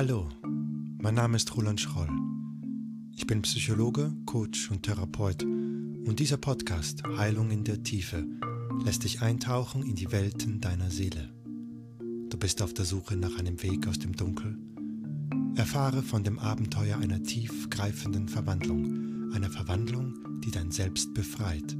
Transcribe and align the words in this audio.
Hallo, 0.00 0.28
mein 0.98 1.14
Name 1.14 1.36
ist 1.36 1.56
Roland 1.56 1.80
Schroll. 1.80 2.08
Ich 3.16 3.26
bin 3.26 3.42
Psychologe, 3.42 4.14
Coach 4.24 4.70
und 4.70 4.84
Therapeut 4.84 5.42
und 5.42 6.16
dieser 6.18 6.36
Podcast 6.36 7.02
Heilung 7.04 7.50
in 7.50 7.64
der 7.64 7.82
Tiefe 7.82 8.26
lässt 8.84 9.04
dich 9.04 9.20
eintauchen 9.20 9.82
in 9.82 9.96
die 9.96 10.12
Welten 10.12 10.60
deiner 10.60 10.90
Seele. 10.90 11.34
Du 12.28 12.38
bist 12.38 12.62
auf 12.62 12.72
der 12.72 12.84
Suche 12.84 13.16
nach 13.16 13.38
einem 13.38 13.62
Weg 13.62 13.88
aus 13.88 13.98
dem 13.98 14.14
Dunkel. 14.14 14.58
Erfahre 15.56 16.02
von 16.02 16.22
dem 16.22 16.38
Abenteuer 16.38 16.98
einer 16.98 17.22
tiefgreifenden 17.22 18.28
Verwandlung, 18.28 19.32
einer 19.32 19.50
Verwandlung, 19.50 20.14
die 20.44 20.50
dein 20.50 20.70
Selbst 20.70 21.14
befreit. 21.14 21.76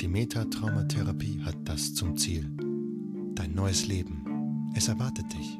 Die 0.00 0.08
Metatraumatherapie 0.08 1.42
hat 1.44 1.56
das 1.64 1.94
zum 1.94 2.16
Ziel. 2.16 2.50
Dein 3.34 3.52
neues 3.52 3.86
Leben. 3.86 4.72
Es 4.74 4.88
erwartet 4.88 5.26
dich. 5.30 5.58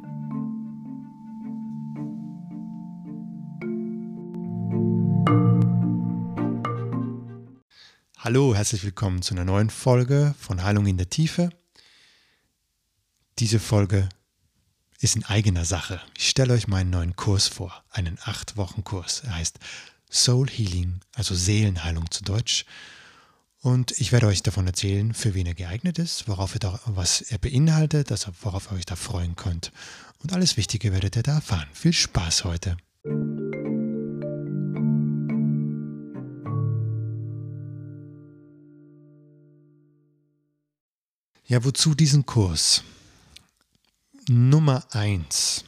Hallo, 8.16 8.55
herzlich 8.55 8.83
willkommen 8.83 9.20
zu 9.20 9.34
einer 9.34 9.45
neuen 9.45 9.69
Folge 9.69 10.34
von 10.38 10.62
Heilung 10.62 10.86
in 10.86 10.97
der 10.97 11.11
Tiefe. 11.11 11.50
Diese 13.41 13.61
Folge 13.61 14.09
ist 15.00 15.16
in 15.16 15.25
eigener 15.27 15.66
Sache. 15.66 16.00
Ich 16.16 16.30
stelle 16.30 16.55
euch 16.55 16.66
meinen 16.66 16.88
neuen 16.88 17.14
Kurs 17.14 17.47
vor, 17.47 17.84
einen 17.91 18.16
8-Wochen-Kurs. 18.16 19.20
Er 19.25 19.34
heißt 19.34 19.59
Soul 20.11 20.48
Healing, 20.48 21.00
also 21.14 21.34
Seelenheilung 21.34 22.11
zu 22.11 22.25
Deutsch. 22.25 22.64
Und 23.62 23.92
ich 24.00 24.10
werde 24.10 24.27
euch 24.27 24.42
davon 24.42 24.66
erzählen, 24.66 25.12
für 25.12 25.34
wen 25.34 25.46
er 25.46 25.55
geeignet 25.55 25.98
ist, 25.98 26.28
worauf 26.28 26.55
er 26.55 26.60
da, 26.60 26.80
was 26.87 27.20
er 27.20 27.38
beinhaltet, 27.38 28.10
also 28.10 28.33
worauf 28.41 28.73
ihr 28.73 28.77
euch 28.77 28.86
da 28.86 28.96
freuen 28.96 29.36
könnt. 29.36 29.70
Und 30.22 30.33
alles 30.33 30.56
Wichtige 30.56 30.92
werdet 30.92 31.16
ihr 31.16 31.22
da 31.22 31.34
erfahren. 31.34 31.69
Viel 31.72 31.92
Spaß 31.92 32.44
heute. 32.44 32.78
Ja, 41.47 41.64
wozu 41.64 41.94
diesen 41.94 42.25
Kurs? 42.25 42.83
Nummer 44.28 44.86
eins. 44.92 45.64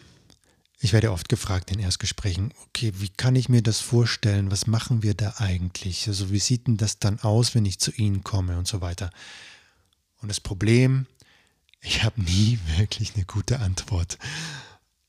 Ich 0.85 0.93
werde 0.93 1.13
oft 1.13 1.29
gefragt 1.29 1.71
in 1.71 1.79
Erstgesprächen, 1.79 2.53
okay, 2.67 2.93
wie 2.97 3.09
kann 3.09 3.37
ich 3.37 3.49
mir 3.49 3.63
das 3.63 3.79
vorstellen? 3.79 4.51
Was 4.51 4.67
machen 4.67 5.05
wir 5.05 5.15
da 5.15 5.35
eigentlich? 5.37 6.09
Also 6.09 6.33
wie 6.33 6.41
sieht 6.41 6.67
denn 6.67 6.77
das 6.77 6.99
dann 6.99 7.21
aus, 7.21 7.55
wenn 7.55 7.65
ich 7.65 7.79
zu 7.79 7.93
Ihnen 7.93 8.25
komme 8.25 8.59
und 8.59 8.67
so 8.67 8.81
weiter? 8.81 9.11
Und 10.21 10.29
das 10.29 10.41
Problem, 10.41 11.07
ich 11.83 12.03
habe 12.03 12.21
nie 12.21 12.59
wirklich 12.79 13.15
eine 13.15 13.25
gute 13.25 13.61
Antwort. 13.61 14.19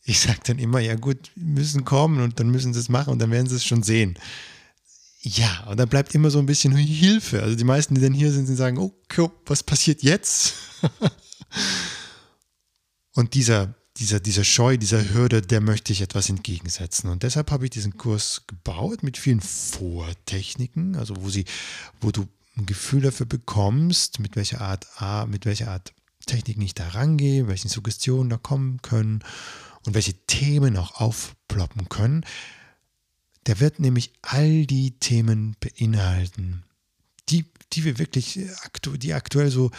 Ich 0.04 0.20
sage 0.20 0.42
dann 0.44 0.60
immer, 0.60 0.80
ja 0.80 0.94
gut, 0.94 1.32
müssen 1.36 1.86
kommen 1.86 2.22
und 2.22 2.40
dann 2.40 2.52
müssen 2.52 2.76
Sie 2.76 2.80
es 2.80 2.90
machen 2.90 3.12
und 3.12 3.20
dann 3.20 3.32
werden 3.32 3.48
Sie 3.48 3.56
es 3.56 3.66
schon 3.66 3.82
sehen. 3.82 4.20
Ja, 5.22 5.64
und 5.64 5.80
dann 5.80 5.90
bleibt 5.90 6.14
immer 6.14 6.30
so 6.30 6.38
ein 6.38 6.46
bisschen 6.46 6.76
Hilfe. 6.76 7.42
Also 7.42 7.56
die 7.56 7.64
meisten, 7.64 7.96
die 7.96 8.02
dann 8.02 8.14
hier 8.14 8.32
sind, 8.32 8.48
die 8.48 8.54
sagen, 8.54 8.78
okay, 8.78 9.28
was 9.48 9.64
passiert 9.64 10.04
jetzt? 10.04 10.54
und 13.14 13.34
dieser, 13.34 13.74
dieser, 14.04 14.20
dieser 14.20 14.44
Scheu, 14.44 14.76
dieser 14.76 15.14
Hürde, 15.14 15.42
der 15.42 15.62
möchte 15.62 15.94
ich 15.94 16.02
etwas 16.02 16.28
entgegensetzen. 16.28 17.10
Und 17.10 17.24
deshalb 17.24 17.52
habe 17.52 17.64
ich 17.64 17.72
diesen 17.72 17.98
Kurs 17.98 18.44
gebaut 18.48 19.02
mit 19.02 19.18
vielen 19.18 19.40
Vortechniken, 19.40 20.98
also 20.98 21.16
wo 21.22 21.30
sie, 21.30 21.46
wo 22.02 22.12
du 22.12 22.28
ein 22.58 22.66
Gefühl 22.66 23.02
dafür 23.02 23.26
bekommst, 23.26 24.20
mit 24.20 24.36
welcher 24.36 24.60
Art, 24.60 24.88
mit 25.30 25.46
welcher 25.46 25.72
Art 25.72 25.94
Techniken 26.26 26.62
ich 26.62 26.74
da 26.74 26.90
rangehe, 26.90 27.48
welche 27.48 27.70
Suggestionen 27.70 28.30
da 28.30 28.36
kommen 28.36 28.82
können 28.82 29.24
und 29.86 29.94
welche 29.94 30.14
Themen 30.28 30.76
auch 30.76 31.00
aufploppen 31.00 31.88
können. 31.88 32.26
Der 33.48 33.62
wird 33.62 33.80
nämlich 33.80 34.12
all 34.22 34.66
die 34.66 35.00
Themen 35.00 35.56
beinhalten, 35.62 36.64
die, 37.30 37.46
die 37.72 37.86
wir 37.86 38.00
wirklich, 38.00 38.40
aktu 38.64 38.98
die 38.98 39.14
aktuell 39.14 39.50
so 39.50 39.72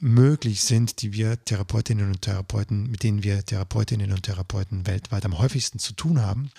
möglich 0.00 0.62
sind, 0.62 1.02
die 1.02 1.12
wir 1.12 1.42
Therapeutinnen 1.44 2.06
und 2.06 2.22
Therapeuten, 2.22 2.90
mit 2.90 3.02
denen 3.02 3.22
wir 3.22 3.44
Therapeutinnen 3.44 4.12
und 4.12 4.22
Therapeuten 4.22 4.86
weltweit 4.86 5.24
am 5.24 5.38
häufigsten 5.38 5.78
zu 5.78 5.92
tun 5.92 6.20
haben. 6.20 6.50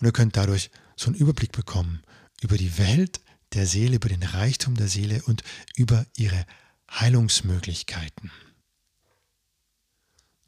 Und 0.00 0.06
ihr 0.06 0.12
könnt 0.12 0.36
dadurch 0.36 0.70
so 0.96 1.06
einen 1.06 1.16
Überblick 1.16 1.52
bekommen 1.52 2.02
über 2.40 2.56
die 2.56 2.78
Welt 2.78 3.20
der 3.52 3.66
Seele, 3.66 3.96
über 3.96 4.08
den 4.08 4.22
Reichtum 4.22 4.74
der 4.74 4.88
Seele 4.88 5.22
und 5.22 5.42
über 5.76 6.06
ihre 6.16 6.46
Heilungsmöglichkeiten. 6.90 8.30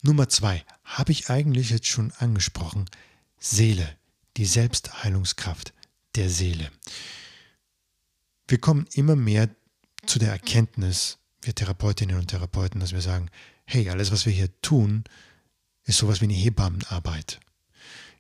Nummer 0.03 0.29
zwei 0.29 0.65
habe 0.85 1.13
ich 1.13 1.31
eigentlich 1.31 1.71
jetzt 1.71 1.87
schon 1.87 2.13
angesprochen. 2.13 2.87
Seele 3.39 3.97
die 4.37 4.47
Selbstheilungskraft 4.47 5.73
der 6.15 6.31
Seele. 6.31 6.71
Wir 8.47 8.59
kommen 8.59 8.87
immer 8.95 9.17
mehr 9.17 9.51
zu 10.07 10.19
der 10.19 10.31
Erkenntnis, 10.31 11.19
wir 11.43 11.55
Therapeutinnen 11.55 12.17
und 12.17 12.29
Therapeuten, 12.29 12.81
dass 12.81 12.93
wir 12.93 13.01
sagen, 13.01 13.31
hey, 13.65 13.89
alles, 13.91 14.11
was 14.11 14.27
wir 14.27 14.33
hier 14.33 14.51
tun, 14.61 15.05
ist 15.85 15.99
sowas 15.99 16.21
wie 16.21 16.27
eine 16.27 16.35
Hebammenarbeit. 16.35 17.41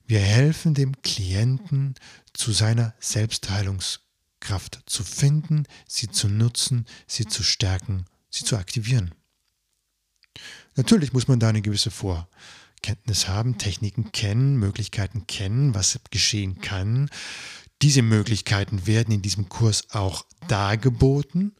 Wir 0.06 0.20
helfen 0.20 0.74
dem 0.74 1.00
Klienten 1.02 1.94
zu 2.32 2.52
seiner 2.52 2.94
Selbstheilungskraft 2.98 4.82
zu 4.86 5.04
finden, 5.04 5.64
sie 5.86 6.08
zu 6.08 6.28
nutzen, 6.28 6.86
sie 7.06 7.26
zu 7.26 7.42
stärken, 7.42 8.06
sie 8.30 8.44
zu 8.44 8.56
aktivieren. 8.56 9.14
Natürlich 10.76 11.12
muss 11.12 11.28
man 11.28 11.40
da 11.40 11.48
eine 11.48 11.62
gewisse 11.62 11.90
Vor 11.90 12.28
Kenntnis 12.82 13.28
haben, 13.28 13.58
Techniken 13.58 14.12
kennen, 14.12 14.56
Möglichkeiten 14.56 15.26
kennen, 15.26 15.74
was 15.74 15.98
geschehen 16.10 16.60
kann. 16.60 17.10
Diese 17.82 18.02
Möglichkeiten 18.02 18.86
werden 18.86 19.12
in 19.12 19.22
diesem 19.22 19.48
Kurs 19.48 19.90
auch 19.90 20.24
dargeboten, 20.46 21.54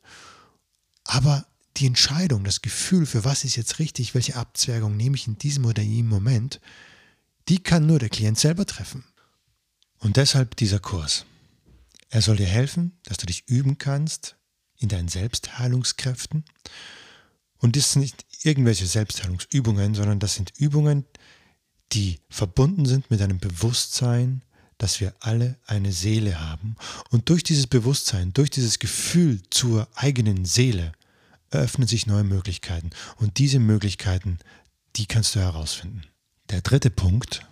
aber 1.09 1.47
die 1.77 1.87
Entscheidung, 1.87 2.45
das 2.45 2.63
Gefühl, 2.63 3.07
für 3.07 3.25
was 3.25 3.43
ist 3.43 3.57
jetzt 3.57 3.81
richtig, 3.81 4.15
welche 4.15 4.37
Abzwergung 4.37 4.97
nehme 4.97 5.17
ich 5.17 5.27
in 5.27 5.39
diesem 5.39 5.65
oder 5.65 5.83
jenem 5.83 6.09
Moment, 6.09 6.61
die 7.49 7.63
kann 7.63 7.87
nur 7.87 7.99
der 7.99 8.09
Klient 8.09 8.39
selber 8.39 8.67
treffen. 8.67 9.05
Und 9.99 10.17
deshalb 10.17 10.57
dieser 10.57 10.79
Kurs. 10.79 11.25
Er 12.11 12.23
soll 12.23 12.37
dir 12.37 12.47
helfen, 12.47 12.99
dass 13.05 13.17
du 13.17 13.27
dich 13.27 13.49
üben 13.49 13.79
kannst 13.79 14.37
in 14.79 14.89
deinen 14.89 15.09
Selbstheilungskräften 15.09 16.45
und 17.59 17.77
das 17.77 17.93
sind 17.93 18.03
nicht 18.03 18.25
irgendwelche 18.43 18.87
Selbstheilungsübungen, 18.87 19.95
sondern 19.95 20.21
das 20.21 20.35
sind 20.35 20.53
Übungen, 20.57 21.05
die 21.93 22.21
verbunden 22.29 22.87
sind 22.87 23.11
mit 23.11 23.21
einem 23.21 23.39
Bewusstsein, 23.39 24.43
dass 24.79 25.01
wir 25.01 25.15
alle 25.21 25.59
eine 25.67 25.93
Seele 25.93 26.41
haben. 26.41 26.77
Und 27.11 27.29
durch 27.29 27.43
dieses 27.43 27.67
Bewusstsein, 27.67 28.33
durch 28.33 28.51
dieses 28.51 28.79
Gefühl 28.79 29.43
zur 29.51 29.89
eigenen 29.95 30.45
Seele, 30.45 30.93
eröffnen 31.51 31.89
sich 31.89 32.07
neue 32.07 32.25
Möglichkeiten. 32.25 32.91
Und 33.17 33.39
diese 33.39 33.59
Möglichkeiten, 33.59 34.39
die 34.97 35.07
kannst 35.07 35.35
du 35.35 35.41
herausfinden. 35.41 36.03
Der 36.51 36.61
dritte 36.61 36.91
Punkt 36.91 37.47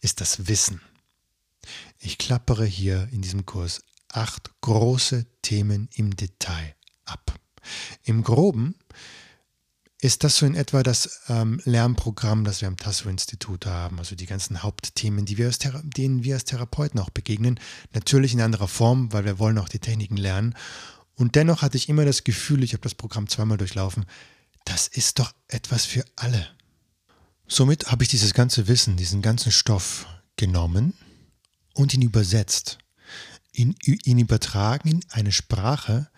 ist 0.00 0.20
das 0.20 0.48
Wissen. 0.48 0.80
Ich 1.98 2.18
klappere 2.18 2.64
hier 2.64 3.08
in 3.12 3.22
diesem 3.22 3.44
Kurs 3.46 3.82
acht 4.08 4.50
große 4.60 5.26
Themen 5.42 5.88
im 5.94 6.16
Detail 6.16 6.74
ab. 7.04 7.38
Im 8.04 8.22
groben 8.22 8.74
ist 10.02 10.24
das 10.24 10.36
so 10.36 10.46
in 10.46 10.54
etwa 10.54 10.82
das 10.82 11.20
ähm, 11.28 11.60
Lernprogramm, 11.64 12.44
das 12.44 12.62
wir 12.62 12.68
am 12.68 12.78
Tasso-Institut 12.78 13.66
haben? 13.66 13.98
Also 13.98 14.16
die 14.16 14.26
ganzen 14.26 14.62
Hauptthemen, 14.62 15.26
die 15.26 15.36
wir 15.36 15.50
denen 15.50 16.24
wir 16.24 16.34
als 16.34 16.44
Therapeuten 16.44 16.98
auch 17.00 17.10
begegnen. 17.10 17.60
Natürlich 17.92 18.32
in 18.32 18.40
anderer 18.40 18.68
Form, 18.68 19.12
weil 19.12 19.26
wir 19.26 19.38
wollen 19.38 19.58
auch 19.58 19.68
die 19.68 19.78
Techniken 19.78 20.16
lernen. 20.16 20.54
Und 21.20 21.36
dennoch 21.36 21.60
hatte 21.60 21.76
ich 21.76 21.90
immer 21.90 22.06
das 22.06 22.24
Gefühl, 22.24 22.62
ich 22.64 22.72
habe 22.72 22.82
das 22.82 22.94
Programm 22.94 23.28
zweimal 23.28 23.58
durchlaufen, 23.58 24.06
das 24.64 24.88
ist 24.88 25.18
doch 25.18 25.34
etwas 25.48 25.84
für 25.84 26.02
alle. 26.16 26.48
Somit 27.46 27.90
habe 27.90 28.02
ich 28.02 28.08
dieses 28.08 28.32
ganze 28.32 28.68
Wissen, 28.68 28.96
diesen 28.96 29.20
ganzen 29.20 29.52
Stoff 29.52 30.06
genommen 30.36 30.94
und 31.74 31.92
ihn 31.92 32.00
übersetzt, 32.00 32.78
ihn, 33.52 33.76
ihn 33.84 34.18
übertragen 34.18 34.88
in 34.88 35.04
eine 35.10 35.30
Sprache, 35.30 36.08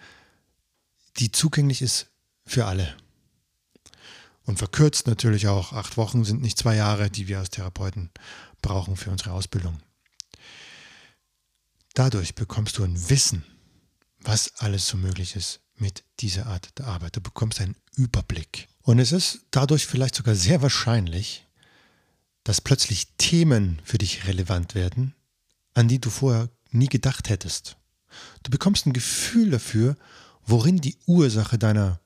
die 1.16 1.32
zugänglich 1.32 1.82
ist 1.82 2.06
für 2.46 2.66
alle. 2.66 2.96
Und 4.44 4.58
verkürzt 4.58 5.08
natürlich 5.08 5.48
auch. 5.48 5.72
Acht 5.72 5.96
Wochen 5.96 6.24
sind 6.24 6.42
nicht 6.42 6.58
zwei 6.58 6.76
Jahre, 6.76 7.10
die 7.10 7.26
wir 7.26 7.40
als 7.40 7.50
Therapeuten 7.50 8.12
brauchen 8.60 8.96
für 8.96 9.10
unsere 9.10 9.32
Ausbildung. 9.32 9.80
Dadurch 11.94 12.36
bekommst 12.36 12.78
du 12.78 12.84
ein 12.84 13.10
Wissen, 13.10 13.44
was 14.24 14.52
alles 14.58 14.86
so 14.86 14.96
möglich 14.96 15.36
ist 15.36 15.60
mit 15.76 16.04
dieser 16.20 16.46
Art 16.46 16.78
der 16.78 16.86
Arbeit. 16.86 17.16
Du 17.16 17.20
bekommst 17.20 17.60
einen 17.60 17.76
Überblick. 17.96 18.68
Und 18.82 18.98
es 18.98 19.12
ist 19.12 19.40
dadurch 19.50 19.86
vielleicht 19.86 20.14
sogar 20.14 20.34
sehr 20.34 20.62
wahrscheinlich, 20.62 21.46
dass 22.44 22.60
plötzlich 22.60 23.08
Themen 23.18 23.80
für 23.84 23.98
dich 23.98 24.26
relevant 24.26 24.74
werden, 24.74 25.14
an 25.74 25.88
die 25.88 26.00
du 26.00 26.10
vorher 26.10 26.48
nie 26.70 26.88
gedacht 26.88 27.28
hättest. 27.28 27.76
Du 28.42 28.50
bekommst 28.50 28.86
ein 28.86 28.92
Gefühl 28.92 29.50
dafür, 29.50 29.96
worin 30.44 30.78
die 30.78 30.96
Ursache 31.06 31.58
deiner 31.58 32.00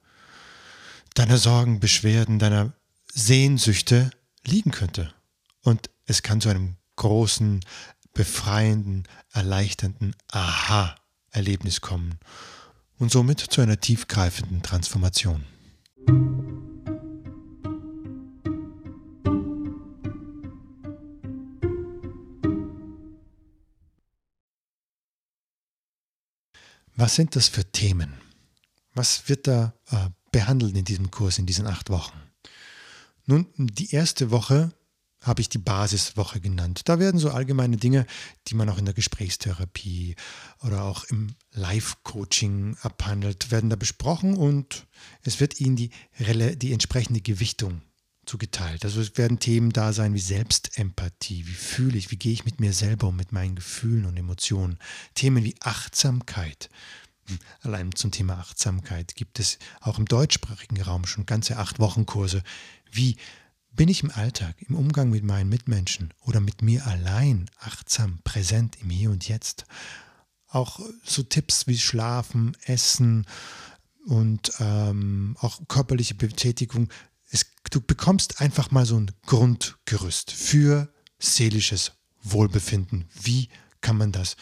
deiner 1.16 1.38
Sorgen, 1.38 1.80
Beschwerden, 1.80 2.38
deiner 2.38 2.72
Sehnsüchte 3.12 4.10
liegen 4.44 4.70
könnte. 4.70 5.12
Und 5.62 5.90
es 6.04 6.22
kann 6.22 6.40
zu 6.40 6.48
einem 6.48 6.76
großen, 6.96 7.60
befreienden, 8.12 9.08
erleichternden 9.32 10.14
Aha-Erlebnis 11.36 11.82
kommen 11.82 12.18
und 12.98 13.12
somit 13.12 13.40
zu 13.40 13.60
einer 13.60 13.78
tiefgreifenden 13.78 14.62
Transformation. 14.62 15.44
Was 26.98 27.14
sind 27.14 27.36
das 27.36 27.48
für 27.48 27.70
Themen? 27.70 28.14
Was 28.94 29.28
wird 29.28 29.46
da 29.46 29.74
äh, 29.90 30.08
behandelt 30.32 30.74
in 30.74 30.86
diesem 30.86 31.10
Kurs, 31.10 31.38
in 31.38 31.44
diesen 31.44 31.66
acht 31.66 31.90
Wochen? 31.90 32.18
Nun, 33.26 33.46
die 33.58 33.90
erste 33.90 34.30
Woche 34.30 34.72
habe 35.26 35.40
ich 35.40 35.48
die 35.48 35.58
Basiswoche 35.58 36.40
genannt. 36.40 36.82
Da 36.84 36.98
werden 36.98 37.18
so 37.18 37.30
allgemeine 37.30 37.76
Dinge, 37.76 38.06
die 38.46 38.54
man 38.54 38.68
auch 38.68 38.78
in 38.78 38.84
der 38.84 38.94
Gesprächstherapie 38.94 40.14
oder 40.62 40.84
auch 40.84 41.04
im 41.04 41.34
Live-Coaching 41.52 42.76
abhandelt, 42.82 43.50
werden 43.50 43.68
da 43.68 43.76
besprochen 43.76 44.36
und 44.36 44.86
es 45.22 45.40
wird 45.40 45.60
Ihnen 45.60 45.76
die, 45.76 45.90
die 46.18 46.72
entsprechende 46.72 47.20
Gewichtung 47.20 47.82
zugeteilt. 48.24 48.84
Also 48.84 49.00
es 49.00 49.16
werden 49.16 49.38
Themen 49.38 49.70
da 49.70 49.92
sein 49.92 50.14
wie 50.14 50.20
Selbstempathie, 50.20 51.46
wie 51.46 51.52
fühle 51.52 51.96
ich, 51.98 52.10
wie 52.10 52.16
gehe 52.16 52.32
ich 52.32 52.44
mit 52.44 52.60
mir 52.60 52.72
selber 52.72 53.08
um, 53.08 53.16
mit 53.16 53.32
meinen 53.32 53.56
Gefühlen 53.56 54.06
und 54.06 54.16
Emotionen. 54.16 54.78
Themen 55.14 55.44
wie 55.44 55.56
Achtsamkeit. 55.60 56.68
Hm, 57.26 57.38
allein 57.62 57.94
zum 57.94 58.10
Thema 58.10 58.34
Achtsamkeit 58.38 59.14
gibt 59.14 59.38
es 59.38 59.58
auch 59.80 59.98
im 59.98 60.06
deutschsprachigen 60.06 60.80
Raum 60.82 61.06
schon 61.06 61.26
ganze 61.26 61.56
acht 61.56 61.78
Wochen 61.78 62.06
Kurse. 62.06 62.42
Wie 62.90 63.16
bin 63.76 63.88
ich 63.88 64.02
im 64.02 64.10
Alltag, 64.10 64.56
im 64.66 64.74
Umgang 64.74 65.10
mit 65.10 65.22
meinen 65.22 65.50
Mitmenschen 65.50 66.12
oder 66.22 66.40
mit 66.40 66.62
mir 66.62 66.86
allein 66.86 67.48
achtsam, 67.60 68.18
präsent 68.24 68.78
im 68.80 68.90
Hier 68.90 69.10
und 69.10 69.28
Jetzt? 69.28 69.66
Auch 70.48 70.80
so 71.04 71.22
Tipps 71.22 71.66
wie 71.66 71.78
Schlafen, 71.78 72.56
Essen 72.64 73.26
und 74.06 74.52
ähm, 74.60 75.36
auch 75.40 75.60
körperliche 75.68 76.14
Betätigung. 76.14 76.88
Es, 77.30 77.46
du 77.70 77.80
bekommst 77.80 78.40
einfach 78.40 78.70
mal 78.70 78.86
so 78.86 78.98
ein 78.98 79.10
Grundgerüst 79.26 80.30
für 80.30 80.92
seelisches 81.18 81.92
Wohlbefinden. 82.22 83.04
Wie 83.20 83.48
kann 83.82 83.98
man 83.98 84.12
das 84.12 84.36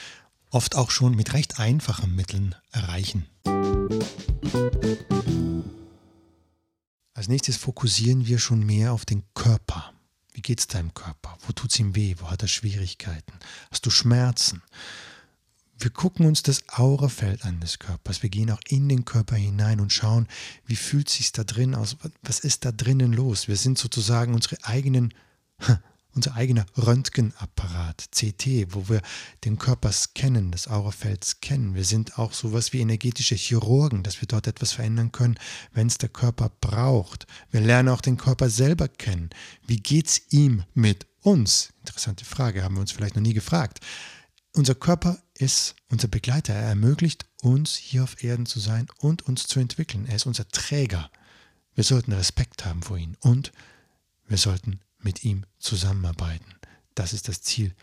oft 0.50 0.76
auch 0.76 0.90
schon 0.90 1.16
mit 1.16 1.32
recht 1.32 1.58
einfachen 1.58 2.14
Mitteln 2.14 2.54
erreichen? 2.70 3.26
Als 7.14 7.28
nächstes 7.28 7.56
fokussieren 7.56 8.26
wir 8.26 8.40
schon 8.40 8.66
mehr 8.66 8.92
auf 8.92 9.04
den 9.04 9.22
Körper. 9.34 9.92
Wie 10.32 10.42
geht 10.42 10.58
es 10.58 10.66
deinem 10.66 10.92
Körper? 10.94 11.38
Wo 11.46 11.52
tut 11.52 11.70
es 11.70 11.78
ihm 11.78 11.94
weh? 11.94 12.16
Wo 12.18 12.28
hat 12.28 12.42
er 12.42 12.48
Schwierigkeiten? 12.48 13.32
Hast 13.70 13.86
du 13.86 13.90
Schmerzen? 13.90 14.62
Wir 15.78 15.90
gucken 15.90 16.26
uns 16.26 16.42
das 16.42 16.68
Aurafeld 16.68 17.44
an 17.44 17.60
des 17.60 17.78
Körpers. 17.78 18.22
Wir 18.24 18.30
gehen 18.30 18.50
auch 18.50 18.60
in 18.66 18.88
den 18.88 19.04
Körper 19.04 19.36
hinein 19.36 19.80
und 19.80 19.92
schauen, 19.92 20.26
wie 20.66 20.76
fühlt 20.76 21.08
sich 21.08 21.30
da 21.30 21.44
drin 21.44 21.76
aus? 21.76 21.96
Was 22.22 22.40
ist 22.40 22.64
da 22.64 22.72
drinnen 22.72 23.12
los? 23.12 23.46
Wir 23.46 23.56
sind 23.56 23.78
sozusagen 23.78 24.34
unsere 24.34 24.56
eigenen 24.64 25.14
unser 26.14 26.34
eigener 26.34 26.66
Röntgenapparat, 26.76 28.06
CT, 28.10 28.74
wo 28.74 28.88
wir 28.88 29.02
den 29.44 29.58
Körper 29.58 29.92
scannen, 29.92 30.50
das 30.50 30.68
Aurafeld 30.68 31.24
scannen. 31.24 31.74
Wir 31.74 31.84
sind 31.84 32.18
auch 32.18 32.32
sowas 32.32 32.72
wie 32.72 32.80
energetische 32.80 33.34
Chirurgen, 33.34 34.02
dass 34.02 34.20
wir 34.20 34.28
dort 34.28 34.46
etwas 34.46 34.72
verändern 34.72 35.12
können, 35.12 35.38
wenn 35.72 35.86
es 35.86 35.98
der 35.98 36.08
Körper 36.08 36.50
braucht. 36.60 37.26
Wir 37.50 37.60
lernen 37.60 37.88
auch 37.88 38.00
den 38.00 38.16
Körper 38.16 38.50
selber 38.50 38.88
kennen. 38.88 39.30
Wie 39.66 39.78
geht 39.78 40.06
es 40.08 40.22
ihm 40.30 40.64
mit 40.74 41.06
uns? 41.22 41.72
Interessante 41.80 42.24
Frage, 42.24 42.62
haben 42.62 42.76
wir 42.76 42.80
uns 42.80 42.92
vielleicht 42.92 43.16
noch 43.16 43.22
nie 43.22 43.34
gefragt. 43.34 43.80
Unser 44.52 44.76
Körper 44.76 45.18
ist 45.34 45.74
unser 45.90 46.06
Begleiter. 46.06 46.54
Er 46.54 46.68
ermöglicht 46.68 47.26
uns 47.42 47.74
hier 47.74 48.04
auf 48.04 48.22
Erden 48.22 48.46
zu 48.46 48.60
sein 48.60 48.86
und 48.98 49.22
uns 49.22 49.46
zu 49.48 49.58
entwickeln. 49.58 50.06
Er 50.06 50.16
ist 50.16 50.26
unser 50.26 50.46
Träger. 50.48 51.10
Wir 51.74 51.82
sollten 51.82 52.12
Respekt 52.12 52.64
haben 52.64 52.82
vor 52.82 52.96
ihm 52.96 53.16
und 53.20 53.52
wir 54.28 54.38
sollten 54.38 54.80
mit 55.04 55.24
ihm 55.24 55.44
zusammenarbeiten. 55.58 56.54
Das 56.94 57.12
ist 57.12 57.28
das 57.28 57.42
Ziel 57.42 57.74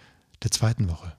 der 0.43 0.51
zweiten 0.51 0.89
Woche. 0.89 1.17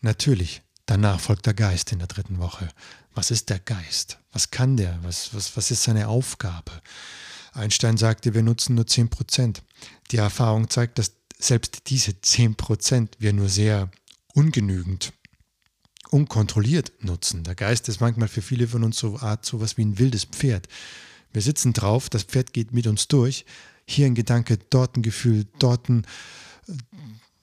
Natürlich, 0.00 0.62
danach 0.86 1.20
folgt 1.20 1.46
der 1.46 1.54
Geist 1.54 1.92
in 1.92 1.98
der 1.98 2.08
dritten 2.08 2.38
Woche. 2.38 2.68
Was 3.14 3.30
ist 3.30 3.48
der 3.50 3.58
Geist? 3.58 4.18
Was 4.32 4.50
kann 4.50 4.76
der? 4.76 4.98
Was, 5.02 5.34
was, 5.34 5.56
was 5.56 5.70
ist 5.70 5.84
seine 5.84 6.08
Aufgabe? 6.08 6.72
Einstein 7.52 7.96
sagte, 7.96 8.34
wir 8.34 8.42
nutzen 8.42 8.74
nur 8.74 8.84
10%. 8.84 9.58
Die 10.10 10.16
Erfahrung 10.16 10.68
zeigt, 10.68 10.98
dass 10.98 11.12
selbst 11.38 11.88
diese 11.88 12.12
10% 12.12 13.12
wir 13.18 13.32
nur 13.32 13.48
sehr 13.48 13.90
ungenügend, 14.34 15.12
unkontrolliert 16.10 16.92
nutzen. 17.04 17.44
Der 17.44 17.54
Geist 17.54 17.88
ist 17.88 18.00
manchmal 18.00 18.28
für 18.28 18.42
viele 18.42 18.68
von 18.68 18.84
uns 18.84 18.98
so 18.98 19.18
Art 19.18 19.46
sowas 19.46 19.76
wie 19.76 19.84
ein 19.84 19.98
wildes 19.98 20.24
Pferd. 20.24 20.68
Wir 21.34 21.42
sitzen 21.42 21.72
drauf, 21.72 22.08
das 22.08 22.22
Pferd 22.22 22.52
geht 22.52 22.72
mit 22.72 22.86
uns 22.86 23.08
durch. 23.08 23.44
Hier 23.86 24.06
ein 24.06 24.14
Gedanke, 24.14 24.56
dort 24.70 24.96
ein 24.96 25.02
Gefühl, 25.02 25.46
dort, 25.58 25.88
ein, 25.88 26.06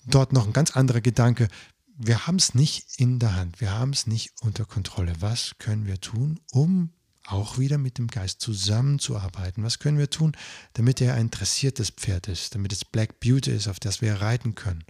dort 0.08 0.34
noch 0.34 0.48
ein 0.48 0.54
ganz 0.54 0.72
anderer 0.72 1.02
Gedanke. 1.02 1.50
Wir 1.98 2.26
haben 2.26 2.38
es 2.38 2.56
nicht 2.56 2.86
in 2.98 3.20
der 3.20 3.36
Hand, 3.36 3.60
wir 3.60 3.72
haben 3.72 3.92
es 3.92 4.08
nicht 4.08 4.32
unter 4.42 4.66
Kontrolle. 4.66 5.14
Was 5.20 5.58
können 5.60 5.86
wir 5.86 6.00
tun, 6.00 6.40
um 6.52 6.92
auch 7.28 7.58
wieder 7.58 7.78
mit 7.78 7.98
dem 7.98 8.08
Geist 8.08 8.40
zusammenzuarbeiten? 8.42 9.64
Was 9.64 9.80
können 9.80 9.98
wir 9.98 10.10
tun, 10.10 10.36
damit 10.74 11.02
er 11.02 11.14
ein 11.16 11.30
dressiertes 11.30 11.90
Pferd 11.92 12.30
ist, 12.30 12.56
damit 12.56 12.72
es 12.72 12.86
Black 12.86 13.20
Beauty 13.20 13.52
ist, 13.52 13.68
auf 13.68 13.80
das 13.80 14.02
wir 14.02 14.16
reiten 14.16 14.56
können? 14.56 14.86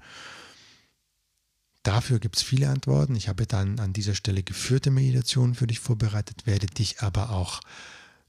Dafür 1.81 2.19
gibt 2.19 2.37
es 2.37 2.43
viele 2.43 2.69
Antworten. 2.69 3.15
Ich 3.15 3.27
habe 3.27 3.47
dann 3.47 3.79
an 3.79 3.93
dieser 3.93 4.13
Stelle 4.13 4.43
geführte 4.43 4.91
Meditationen 4.91 5.55
für 5.55 5.65
dich 5.65 5.79
vorbereitet, 5.79 6.45
werde 6.45 6.67
dich 6.67 7.01
aber 7.01 7.31
auch 7.31 7.61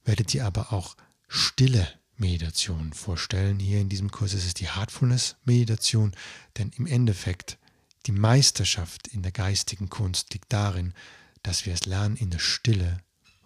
werdet 0.05 0.35
ihr 0.35 0.45
aber 0.47 0.73
auch 0.73 0.97
stille 1.29 1.89
Meditation 2.17 2.93
vorstellen. 2.93 3.59
Hier 3.59 3.81
in 3.81 3.89
diesem 3.89 4.11
Kurs 4.11 4.35
ist 4.35 4.47
es 4.47 4.55
die 4.55 4.69
Heartfulness-Meditation, 4.69 6.13
denn 6.59 6.71
im 6.77 6.87
Endeffekt 6.87 7.59
die 8.07 8.13
Meisterschaft 8.13 9.09
in 9.09 9.23
der 9.23 9.33
geistigen 9.33 9.89
Kunst 9.89 10.33
liegt 10.35 10.53
darin, 10.53 10.95
dass 11.43 11.67
wir 11.67 11.75
es 11.75 11.85
lernen, 11.85 12.17
in 12.17 12.31
der 12.31 12.39
Stille 12.39 12.99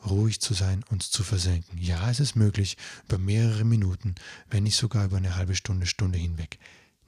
ruhig 0.05 0.41
zu 0.41 0.55
sein, 0.55 0.85
uns 0.91 1.11
zu 1.11 1.25
versenken. 1.25 1.79
Ja, 1.79 2.11
es 2.11 2.21
ist 2.21 2.37
möglich, 2.37 2.77
über 3.07 3.19
mehrere 3.19 3.65
Minuten, 3.65 4.15
wenn 4.49 4.65
nicht 4.65 4.77
sogar 4.77 5.07
über 5.07 5.17
eine 5.17 5.37
halbe 5.37 5.57
Stunde, 5.57 5.87
Stunde 5.87 6.19
hinweg, 6.19 6.59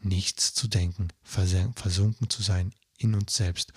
nichts 0.01 0.55
zu 0.55 0.69
denken, 0.69 1.09
versunken 1.23 2.31
zu 2.31 2.43
sein 2.43 2.73
in 2.97 3.15
uns 3.15 3.35
selbst 3.35 3.73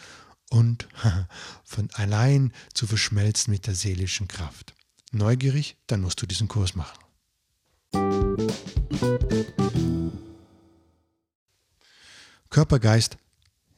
und 0.49 0.87
von 1.63 1.89
allein 1.91 2.53
zu 2.73 2.87
verschmelzen 2.87 3.51
mit 3.51 3.67
der 3.67 3.75
seelischen 3.75 4.27
Kraft 4.27 4.73
neugierig, 5.11 5.77
dann 5.87 6.01
musst 6.01 6.21
du 6.21 6.25
diesen 6.25 6.47
Kurs 6.47 6.75
machen. 6.75 6.97
Körper, 12.49 12.79
Geist, 12.79 13.17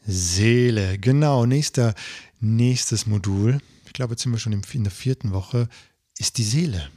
Seele. 0.06 0.98
Genau, 0.98 1.46
nächster, 1.46 1.94
nächstes 2.40 3.06
Modul. 3.06 3.60
Ich 3.86 3.94
glaube, 3.94 4.14
jetzt 4.14 4.24
sind 4.24 4.32
wir 4.32 4.40
schon 4.40 4.54
in 4.54 4.84
der 4.84 4.92
vierten 4.92 5.32
Woche. 5.32 5.70
Ist 6.18 6.38
die 6.38 6.44
Seele. 6.44 6.90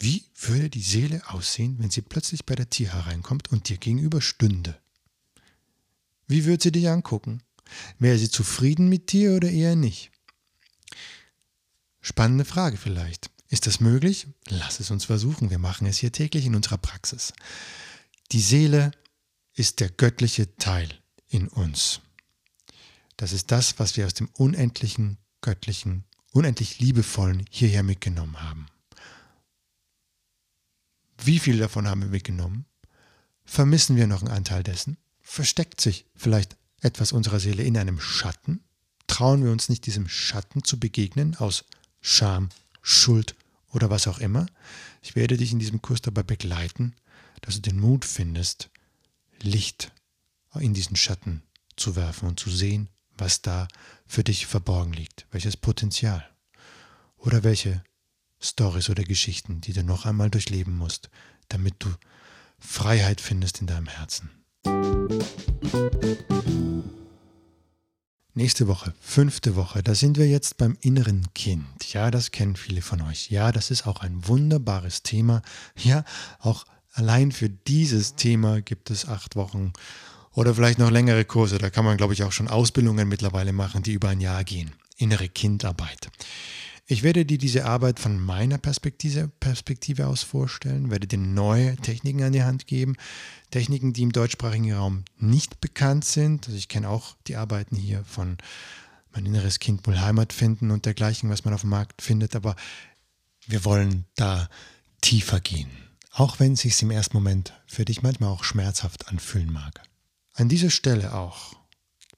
Wie 0.00 0.24
würde 0.40 0.70
die 0.70 0.82
Seele 0.82 1.22
aussehen, 1.28 1.76
wenn 1.78 1.90
sie 1.90 2.02
plötzlich 2.02 2.44
bei 2.44 2.54
der 2.54 2.70
Tier 2.70 2.92
hereinkommt 2.92 3.50
und 3.50 3.68
dir 3.68 3.76
gegenüber 3.76 4.20
stünde? 4.20 4.78
Wie 6.26 6.44
würde 6.44 6.62
sie 6.62 6.72
dich 6.72 6.88
angucken? 6.88 7.42
Wäre 7.98 8.18
sie 8.18 8.30
zufrieden 8.30 8.88
mit 8.88 9.12
dir 9.12 9.34
oder 9.34 9.50
eher 9.50 9.76
nicht? 9.76 10.10
Spannende 12.08 12.46
Frage 12.46 12.78
vielleicht. 12.78 13.30
Ist 13.50 13.66
das 13.66 13.80
möglich? 13.80 14.28
Lass 14.48 14.80
es 14.80 14.90
uns 14.90 15.04
versuchen. 15.04 15.50
Wir 15.50 15.58
machen 15.58 15.86
es 15.86 15.98
hier 15.98 16.10
täglich 16.10 16.46
in 16.46 16.54
unserer 16.54 16.78
Praxis. 16.78 17.34
Die 18.32 18.40
Seele 18.40 18.92
ist 19.52 19.80
der 19.80 19.90
göttliche 19.90 20.56
Teil 20.56 20.88
in 21.28 21.48
uns. 21.48 22.00
Das 23.18 23.34
ist 23.34 23.50
das, 23.50 23.78
was 23.78 23.98
wir 23.98 24.06
aus 24.06 24.14
dem 24.14 24.30
unendlichen, 24.32 25.18
göttlichen, 25.42 26.04
unendlich 26.32 26.80
liebevollen 26.80 27.44
hierher 27.50 27.82
mitgenommen 27.82 28.40
haben. 28.40 28.68
Wie 31.22 31.38
viel 31.38 31.58
davon 31.58 31.86
haben 31.86 32.00
wir 32.00 32.08
mitgenommen? 32.08 32.64
Vermissen 33.44 33.96
wir 33.96 34.06
noch 34.06 34.22
einen 34.22 34.32
Anteil 34.32 34.62
dessen? 34.62 34.96
Versteckt 35.20 35.78
sich 35.78 36.06
vielleicht 36.16 36.56
etwas 36.80 37.12
unserer 37.12 37.38
Seele 37.38 37.64
in 37.64 37.76
einem 37.76 38.00
Schatten? 38.00 38.64
Trauen 39.08 39.44
wir 39.44 39.52
uns 39.52 39.68
nicht 39.68 39.84
diesem 39.84 40.08
Schatten 40.08 40.64
zu 40.64 40.80
begegnen 40.80 41.36
aus 41.36 41.66
Scham, 42.00 42.48
Schuld 42.82 43.34
oder 43.72 43.90
was 43.90 44.06
auch 44.08 44.18
immer. 44.18 44.46
Ich 45.02 45.16
werde 45.16 45.36
dich 45.36 45.52
in 45.52 45.58
diesem 45.58 45.82
Kurs 45.82 46.00
dabei 46.00 46.22
begleiten, 46.22 46.94
dass 47.40 47.54
du 47.56 47.60
den 47.60 47.80
Mut 47.80 48.04
findest, 48.04 48.70
Licht 49.40 49.92
in 50.58 50.74
diesen 50.74 50.96
Schatten 50.96 51.42
zu 51.76 51.94
werfen 51.94 52.28
und 52.28 52.40
zu 52.40 52.50
sehen, 52.50 52.88
was 53.16 53.42
da 53.42 53.68
für 54.06 54.24
dich 54.24 54.46
verborgen 54.46 54.92
liegt, 54.92 55.26
welches 55.30 55.56
Potenzial. 55.56 56.28
oder 57.18 57.42
welche 57.42 57.82
Stories 58.40 58.90
oder 58.90 59.02
Geschichten, 59.02 59.60
die 59.60 59.72
du 59.72 59.82
noch 59.82 60.06
einmal 60.06 60.30
durchleben 60.30 60.76
musst, 60.76 61.10
damit 61.48 61.74
du 61.80 61.92
Freiheit 62.58 63.20
findest 63.20 63.60
in 63.60 63.66
deinem 63.66 63.88
Herzen. 63.88 64.30
Nächste 68.38 68.68
Woche, 68.68 68.94
fünfte 69.00 69.56
Woche, 69.56 69.82
da 69.82 69.96
sind 69.96 70.16
wir 70.16 70.28
jetzt 70.28 70.58
beim 70.58 70.78
inneren 70.80 71.26
Kind. 71.34 71.92
Ja, 71.92 72.08
das 72.12 72.30
kennen 72.30 72.54
viele 72.54 72.82
von 72.82 73.02
euch. 73.02 73.32
Ja, 73.32 73.50
das 73.50 73.72
ist 73.72 73.84
auch 73.84 74.00
ein 74.00 74.28
wunderbares 74.28 75.02
Thema. 75.02 75.42
Ja, 75.76 76.04
auch 76.38 76.64
allein 76.92 77.32
für 77.32 77.48
dieses 77.48 78.14
Thema 78.14 78.60
gibt 78.60 78.92
es 78.92 79.08
acht 79.08 79.34
Wochen 79.34 79.72
oder 80.34 80.54
vielleicht 80.54 80.78
noch 80.78 80.92
längere 80.92 81.24
Kurse. 81.24 81.58
Da 81.58 81.68
kann 81.68 81.84
man, 81.84 81.96
glaube 81.96 82.14
ich, 82.14 82.22
auch 82.22 82.30
schon 82.30 82.46
Ausbildungen 82.46 83.08
mittlerweile 83.08 83.52
machen, 83.52 83.82
die 83.82 83.94
über 83.94 84.10
ein 84.10 84.20
Jahr 84.20 84.44
gehen. 84.44 84.70
Innere 84.98 85.28
Kindarbeit. 85.28 86.08
Ich 86.90 87.02
werde 87.02 87.26
dir 87.26 87.36
diese 87.36 87.66
Arbeit 87.66 88.00
von 88.00 88.18
meiner 88.18 88.56
Perspektive, 88.56 89.28
Perspektive 89.40 90.06
aus 90.06 90.22
vorstellen, 90.22 90.90
werde 90.90 91.06
dir 91.06 91.18
neue 91.18 91.76
Techniken 91.76 92.22
an 92.22 92.32
die 92.32 92.42
Hand 92.42 92.66
geben, 92.66 92.96
Techniken, 93.50 93.92
die 93.92 94.04
im 94.04 94.12
deutschsprachigen 94.12 94.72
Raum 94.72 95.04
nicht 95.18 95.60
bekannt 95.60 96.06
sind. 96.06 96.46
Also 96.46 96.56
ich 96.56 96.68
kenne 96.68 96.88
auch 96.88 97.14
die 97.26 97.36
Arbeiten 97.36 97.76
hier 97.76 98.04
von 98.04 98.38
mein 99.12 99.26
inneres 99.26 99.58
Kind 99.58 99.86
will 99.86 100.00
Heimat 100.00 100.32
finden 100.32 100.70
und 100.70 100.86
dergleichen, 100.86 101.28
was 101.28 101.44
man 101.44 101.52
auf 101.52 101.60
dem 101.60 101.70
Markt 101.70 102.00
findet, 102.00 102.34
aber 102.34 102.56
wir 103.46 103.66
wollen 103.66 104.06
da 104.16 104.48
tiefer 105.02 105.40
gehen, 105.40 105.68
auch 106.12 106.40
wenn 106.40 106.54
es 106.54 106.60
sich 106.60 106.80
im 106.80 106.90
ersten 106.90 107.18
Moment 107.18 107.52
für 107.66 107.84
dich 107.84 108.00
manchmal 108.00 108.30
auch 108.30 108.44
schmerzhaft 108.44 109.08
anfühlen 109.08 109.52
mag. 109.52 109.82
An 110.32 110.48
dieser 110.48 110.70
Stelle 110.70 111.12
auch 111.12 111.52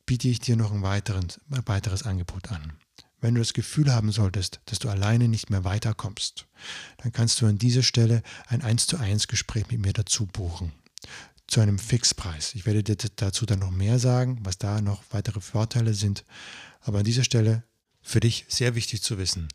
biete 0.07 0.29
ich 0.29 0.39
dir 0.39 0.55
noch 0.55 0.71
ein 0.71 0.83
weiteres, 0.83 1.41
ein 1.50 1.67
weiteres 1.67 2.05
Angebot 2.05 2.53
an. 2.53 2.75
Wenn 3.21 3.35
du 3.35 3.41
das 3.41 3.53
Gefühl 3.53 3.93
haben 3.93 4.12
solltest, 4.12 4.61
dass 4.67 4.79
du 4.79 4.89
alleine 4.89 5.29
nicht 5.29 5.50
mehr 5.50 5.65
weiterkommst, 5.65 6.47
dann 6.99 7.12
kannst 7.12 7.41
du 7.41 7.47
an 7.47 7.59
dieser 7.59 7.83
Stelle 7.83 8.23
ein 8.47 8.62
1 8.62 8.87
zu 8.87 8.97
1 8.97 9.29
Gespräch 9.29 9.71
mit 9.71 9.81
mir 9.81 9.93
dazu 9.93 10.27
buchen. 10.27 10.73
Zu 11.47 11.61
einem 11.61 11.79
Fixpreis. 11.79 12.55
Ich 12.55 12.65
werde 12.65 12.83
dir 12.83 12.97
dazu 13.17 13.45
dann 13.45 13.59
noch 13.59 13.71
mehr 13.71 13.99
sagen, 13.99 14.39
was 14.43 14.59
da 14.59 14.81
noch 14.81 15.03
weitere 15.11 15.41
Vorteile 15.41 15.95
sind. 15.95 16.25
Aber 16.81 16.99
an 16.99 17.05
dieser 17.05 17.25
Stelle 17.25 17.65
für 18.00 18.21
dich 18.21 18.47
sehr 18.49 18.75
wichtig 18.75 19.03
zu 19.03 19.19
wissen, 19.19 19.49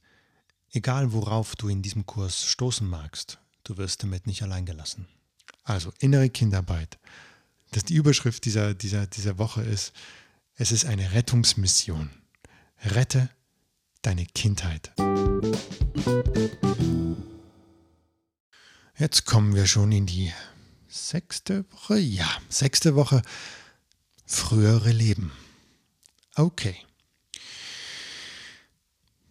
egal 0.72 1.14
worauf 1.14 1.56
du 1.56 1.70
in 1.70 1.82
diesem 1.82 2.06
Kurs 2.06 2.46
stoßen 2.46 2.88
magst, 2.88 3.40
du 3.64 3.78
wirst 3.78 4.04
damit 4.04 4.28
nicht 4.28 4.44
allein 4.44 4.66
gelassen. 4.66 5.08
Also 5.64 5.92
innere 6.00 6.30
Kindarbeit. 6.30 7.00
Dass 7.72 7.86
die 7.86 7.96
Überschrift 7.96 8.46
dieser, 8.46 8.74
dieser, 8.76 9.08
dieser 9.08 9.40
Woche 9.40 9.64
ist, 9.64 9.94
es 10.56 10.72
ist 10.72 10.86
eine 10.86 11.14
Rettungsmission. 11.14 12.10
Rette 12.84 13.30
deine 14.06 14.26
Kindheit. 14.26 14.92
Jetzt 18.98 19.26
kommen 19.26 19.56
wir 19.56 19.66
schon 19.66 19.92
in 19.92 20.06
die 20.06 20.32
sechste 20.88 21.66
Woche. 21.72 21.98
Ja, 21.98 22.30
sechste 22.50 22.96
Woche. 22.96 23.24
Frühere 24.26 24.92
Leben. 24.92 25.32
Okay. 26.36 26.76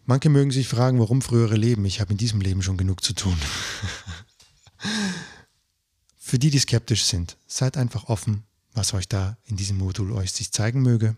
Manche 0.05 0.29
mögen 0.29 0.51
sich 0.51 0.67
fragen, 0.67 0.99
warum 0.99 1.21
frühere 1.21 1.55
Leben? 1.55 1.85
Ich 1.85 2.01
habe 2.01 2.11
in 2.11 2.17
diesem 2.17 2.41
Leben 2.41 2.61
schon 2.61 2.77
genug 2.77 3.03
zu 3.03 3.13
tun. 3.13 3.37
Für 6.17 6.37
die, 6.37 6.49
die 6.49 6.59
skeptisch 6.59 7.05
sind, 7.05 7.37
seid 7.47 7.77
einfach 7.77 8.09
offen, 8.09 8.43
was 8.73 8.93
euch 8.93 9.07
da 9.07 9.37
in 9.45 9.55
diesem 9.55 9.77
Modul 9.77 10.11
euch 10.11 10.33
sich 10.33 10.51
zeigen 10.51 10.81
möge. 10.81 11.15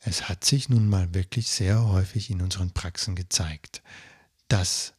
Es 0.00 0.28
hat 0.28 0.44
sich 0.44 0.68
nun 0.68 0.88
mal 0.88 1.14
wirklich 1.14 1.48
sehr 1.48 1.86
häufig 1.86 2.30
in 2.30 2.40
unseren 2.40 2.70
Praxen 2.72 3.14
gezeigt, 3.14 3.82
dass, 4.48 4.94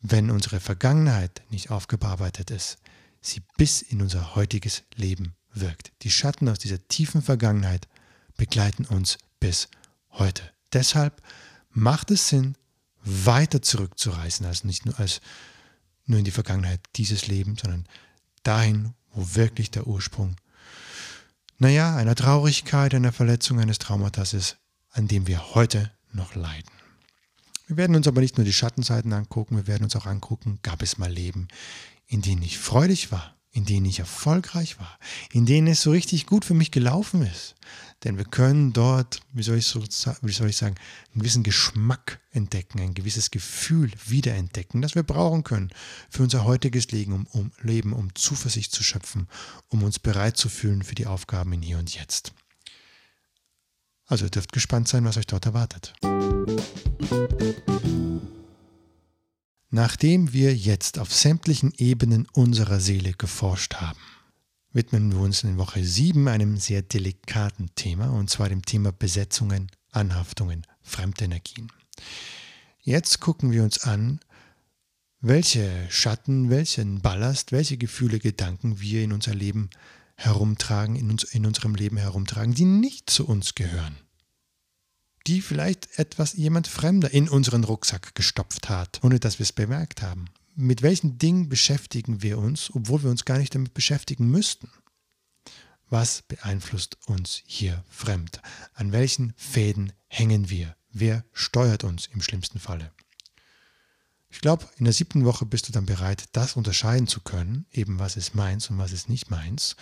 wenn 0.00 0.30
unsere 0.30 0.60
Vergangenheit 0.60 1.42
nicht 1.50 1.70
aufgearbeitet 1.70 2.50
ist, 2.50 2.78
sie 3.22 3.42
bis 3.56 3.80
in 3.80 4.02
unser 4.02 4.34
heutiges 4.34 4.82
Leben 4.94 5.34
wirkt. 5.54 5.92
Die 6.02 6.10
Schatten 6.10 6.48
aus 6.48 6.58
dieser 6.58 6.86
tiefen 6.88 7.22
Vergangenheit 7.22 7.88
begleiten 8.36 8.84
uns 8.84 9.16
bis 9.40 9.68
heute. 10.10 10.42
Deshalb 10.72 11.22
macht 11.70 12.10
es 12.10 12.28
Sinn, 12.28 12.56
weiter 13.02 13.62
zurückzureisen, 13.62 14.46
als 14.46 14.64
nicht 14.64 14.84
nur, 14.84 14.98
als 14.98 15.20
nur 16.06 16.18
in 16.18 16.24
die 16.24 16.30
Vergangenheit 16.30 16.80
dieses 16.96 17.26
Lebens, 17.26 17.62
sondern 17.62 17.86
dahin, 18.42 18.94
wo 19.12 19.34
wirklich 19.34 19.70
der 19.70 19.86
Ursprung 19.86 20.36
naja, 21.64 21.96
einer 21.96 22.14
Traurigkeit, 22.14 22.92
einer 22.94 23.10
Verletzung, 23.10 23.58
eines 23.58 23.78
Traumatas 23.78 24.34
ist, 24.34 24.58
an 24.90 25.08
dem 25.08 25.26
wir 25.26 25.54
heute 25.54 25.90
noch 26.12 26.34
leiden. 26.34 26.68
Wir 27.66 27.78
werden 27.78 27.96
uns 27.96 28.06
aber 28.06 28.20
nicht 28.20 28.36
nur 28.36 28.44
die 28.44 28.52
Schattenseiten 28.52 29.14
angucken, 29.14 29.56
wir 29.56 29.66
werden 29.66 29.84
uns 29.84 29.96
auch 29.96 30.04
angucken, 30.04 30.58
gab 30.60 30.82
es 30.82 30.98
mal 30.98 31.10
Leben, 31.10 31.48
in 32.06 32.20
denen 32.20 32.42
ich 32.42 32.58
freudig 32.58 33.10
war, 33.12 33.34
in 33.54 33.64
denen 33.64 33.86
ich 33.86 34.00
erfolgreich 34.00 34.80
war, 34.80 34.98
in 35.32 35.46
denen 35.46 35.68
es 35.68 35.80
so 35.80 35.92
richtig 35.92 36.26
gut 36.26 36.44
für 36.44 36.54
mich 36.54 36.72
gelaufen 36.72 37.22
ist. 37.22 37.54
Denn 38.02 38.18
wir 38.18 38.24
können 38.24 38.72
dort, 38.72 39.20
wie 39.32 39.44
soll 39.44 39.58
ich, 39.58 39.66
so, 39.66 39.80
wie 40.22 40.32
soll 40.32 40.50
ich 40.50 40.56
sagen, 40.56 40.74
einen 41.12 41.20
gewissen 41.20 41.44
Geschmack 41.44 42.20
entdecken, 42.32 42.80
ein 42.80 42.94
gewisses 42.94 43.30
Gefühl 43.30 43.92
wiederentdecken, 44.06 44.82
das 44.82 44.96
wir 44.96 45.04
brauchen 45.04 45.44
können 45.44 45.70
für 46.10 46.24
unser 46.24 46.44
heutiges 46.44 46.90
Leben, 46.90 47.12
um, 47.12 47.26
um 47.26 47.52
Leben, 47.62 47.92
um 47.92 48.12
Zuversicht 48.16 48.72
zu 48.72 48.82
schöpfen, 48.82 49.28
um 49.68 49.84
uns 49.84 50.00
bereit 50.00 50.36
zu 50.36 50.48
fühlen 50.48 50.82
für 50.82 50.96
die 50.96 51.06
Aufgaben 51.06 51.52
in 51.52 51.62
hier 51.62 51.78
und 51.78 51.94
jetzt. 51.94 52.32
Also 54.06 54.26
ihr 54.26 54.30
dürft 54.30 54.52
gespannt 54.52 54.88
sein, 54.88 55.04
was 55.04 55.16
euch 55.16 55.26
dort 55.26 55.46
erwartet. 55.46 55.94
Nachdem 59.74 60.32
wir 60.32 60.54
jetzt 60.54 61.00
auf 61.00 61.12
sämtlichen 61.12 61.72
Ebenen 61.78 62.28
unserer 62.32 62.78
Seele 62.78 63.12
geforscht 63.12 63.74
haben, 63.74 63.98
widmen 64.72 65.10
wir 65.10 65.18
uns 65.18 65.42
in 65.42 65.58
Woche 65.58 65.82
7 65.82 66.28
einem 66.28 66.58
sehr 66.58 66.82
delikaten 66.82 67.74
Thema, 67.74 68.10
und 68.10 68.30
zwar 68.30 68.48
dem 68.48 68.64
Thema 68.64 68.92
Besetzungen, 68.92 69.66
Anhaftungen, 69.90 70.64
Fremdenergien. 70.80 71.72
Jetzt 72.82 73.18
gucken 73.18 73.50
wir 73.50 73.64
uns 73.64 73.80
an, 73.80 74.20
welche 75.20 75.88
Schatten, 75.90 76.50
welchen 76.50 77.00
Ballast, 77.00 77.50
welche 77.50 77.76
Gefühle, 77.76 78.20
Gedanken 78.20 78.80
wir 78.80 79.02
in 79.02 79.12
unser 79.12 79.34
Leben 79.34 79.70
herumtragen, 80.14 80.94
in, 80.94 81.10
uns, 81.10 81.24
in 81.24 81.46
unserem 81.46 81.74
Leben 81.74 81.96
herumtragen, 81.96 82.54
die 82.54 82.64
nicht 82.64 83.10
zu 83.10 83.26
uns 83.26 83.56
gehören 83.56 84.03
die 85.26 85.40
vielleicht 85.40 85.98
etwas 85.98 86.34
jemand 86.34 86.68
Fremder 86.68 87.10
in 87.10 87.28
unseren 87.28 87.64
Rucksack 87.64 88.14
gestopft 88.14 88.68
hat, 88.68 89.00
ohne 89.02 89.20
dass 89.20 89.38
wir 89.38 89.44
es 89.44 89.52
bemerkt 89.52 90.02
haben. 90.02 90.26
Mit 90.54 90.82
welchen 90.82 91.18
Dingen 91.18 91.48
beschäftigen 91.48 92.22
wir 92.22 92.38
uns, 92.38 92.70
obwohl 92.74 93.02
wir 93.02 93.10
uns 93.10 93.24
gar 93.24 93.38
nicht 93.38 93.54
damit 93.54 93.74
beschäftigen 93.74 94.30
müssten? 94.30 94.70
Was 95.90 96.22
beeinflusst 96.22 96.98
uns 97.06 97.42
hier 97.46 97.84
fremd? 97.88 98.40
An 98.74 98.92
welchen 98.92 99.32
Fäden 99.36 99.92
hängen 100.06 100.50
wir? 100.50 100.76
Wer 100.92 101.24
steuert 101.32 101.84
uns 101.84 102.06
im 102.06 102.22
schlimmsten 102.22 102.60
Falle? 102.60 102.92
Ich 104.30 104.40
glaube, 104.40 104.68
in 104.78 104.84
der 104.84 104.92
siebten 104.92 105.24
Woche 105.24 105.46
bist 105.46 105.68
du 105.68 105.72
dann 105.72 105.86
bereit, 105.86 106.24
das 106.32 106.56
unterscheiden 106.56 107.06
zu 107.06 107.20
können, 107.20 107.66
eben 107.70 107.98
was 107.98 108.16
ist 108.16 108.34
meins 108.34 108.68
und 108.68 108.78
was 108.78 108.92
ist 108.92 109.08
nicht 109.08 109.30
meins. 109.30 109.76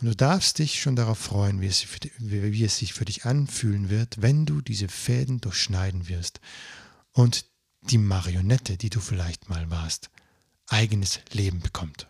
Und 0.00 0.06
du 0.06 0.14
darfst 0.14 0.58
dich 0.60 0.80
schon 0.80 0.94
darauf 0.94 1.18
freuen, 1.18 1.60
wie 1.60 1.66
es, 1.66 1.84
wie 2.18 2.64
es 2.64 2.78
sich 2.78 2.92
für 2.92 3.04
dich 3.04 3.24
anfühlen 3.24 3.90
wird, 3.90 4.22
wenn 4.22 4.46
du 4.46 4.60
diese 4.60 4.88
Fäden 4.88 5.40
durchschneiden 5.40 6.08
wirst 6.08 6.40
und 7.12 7.46
die 7.82 7.98
Marionette, 7.98 8.76
die 8.76 8.90
du 8.90 9.00
vielleicht 9.00 9.48
mal 9.48 9.70
warst, 9.70 10.10
eigenes 10.68 11.20
Leben 11.32 11.60
bekommt. 11.60 12.06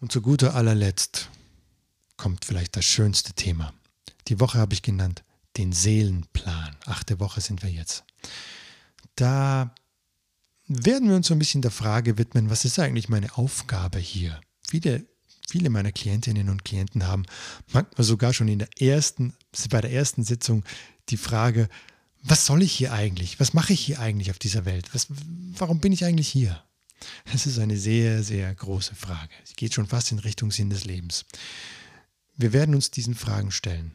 Und 0.00 0.12
zu 0.12 0.22
guter 0.22 0.54
allerletzt 0.54 1.28
kommt 2.16 2.46
vielleicht 2.46 2.76
das 2.76 2.84
schönste 2.84 3.34
Thema. 3.34 3.74
Die 4.28 4.40
Woche 4.40 4.58
habe 4.58 4.72
ich 4.72 4.82
genannt, 4.82 5.22
den 5.58 5.72
Seelenplan. 5.72 6.76
Achte 6.86 7.20
Woche 7.20 7.40
sind 7.42 7.62
wir 7.62 7.70
jetzt. 7.70 8.04
Da 9.16 9.74
werden 10.68 11.08
wir 11.08 11.16
uns 11.16 11.28
so 11.28 11.34
ein 11.34 11.38
bisschen 11.38 11.62
der 11.62 11.70
Frage 11.70 12.18
widmen, 12.18 12.50
was 12.50 12.64
ist 12.64 12.78
eigentlich 12.78 13.08
meine 13.08 13.36
Aufgabe 13.36 13.98
hier? 13.98 14.40
Viele, 14.68 15.06
viele 15.48 15.70
meiner 15.70 15.92
Klientinnen 15.92 16.48
und 16.48 16.64
Klienten 16.64 17.06
haben 17.06 17.24
manchmal 17.72 18.04
sogar 18.04 18.32
schon 18.32 18.48
in 18.48 18.58
der 18.58 18.68
ersten, 18.80 19.34
bei 19.70 19.80
der 19.80 19.92
ersten 19.92 20.24
Sitzung 20.24 20.64
die 21.08 21.16
Frage, 21.16 21.68
was 22.22 22.46
soll 22.46 22.62
ich 22.62 22.72
hier 22.72 22.92
eigentlich? 22.92 23.38
Was 23.38 23.54
mache 23.54 23.72
ich 23.72 23.80
hier 23.80 24.00
eigentlich 24.00 24.30
auf 24.30 24.38
dieser 24.38 24.64
Welt? 24.64 24.92
Was, 24.92 25.06
warum 25.56 25.80
bin 25.80 25.92
ich 25.92 26.04
eigentlich 26.04 26.28
hier? 26.28 26.62
Das 27.30 27.46
ist 27.46 27.58
eine 27.58 27.76
sehr, 27.76 28.22
sehr 28.22 28.52
große 28.52 28.94
Frage. 28.94 29.30
Sie 29.44 29.54
geht 29.54 29.74
schon 29.74 29.86
fast 29.86 30.10
in 30.10 30.18
Richtung 30.18 30.50
Sinn 30.50 30.70
des 30.70 30.84
Lebens. 30.84 31.24
Wir 32.36 32.52
werden 32.52 32.74
uns 32.74 32.90
diesen 32.90 33.14
Fragen 33.14 33.52
stellen. 33.52 33.92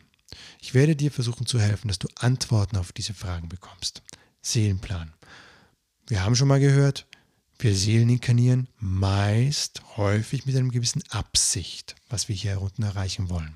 Ich 0.62 0.74
werde 0.74 0.96
dir 0.96 1.12
versuchen 1.12 1.46
zu 1.46 1.60
helfen, 1.60 1.90
dass 1.90 2.00
du 2.00 2.08
Antworten 2.16 2.78
auf 2.78 2.94
diese 2.94 3.13
Fragen 3.13 3.50
bekommst. 3.50 4.01
Seelenplan. 4.42 5.13
Wir 6.08 6.24
haben 6.24 6.36
schon 6.36 6.48
mal 6.48 6.60
gehört, 6.60 7.08
wir 7.62 7.75
Seelen 7.75 8.10
inkarnieren 8.10 8.67
meist 8.79 9.81
häufig 9.96 10.46
mit 10.46 10.55
einer 10.55 10.70
gewissen 10.70 11.03
Absicht, 11.10 11.96
was 12.10 12.27
wir 12.27 12.36
hier 12.36 12.60
unten 12.60 12.84
erreichen 12.84 13.29
wollen. 13.29 13.55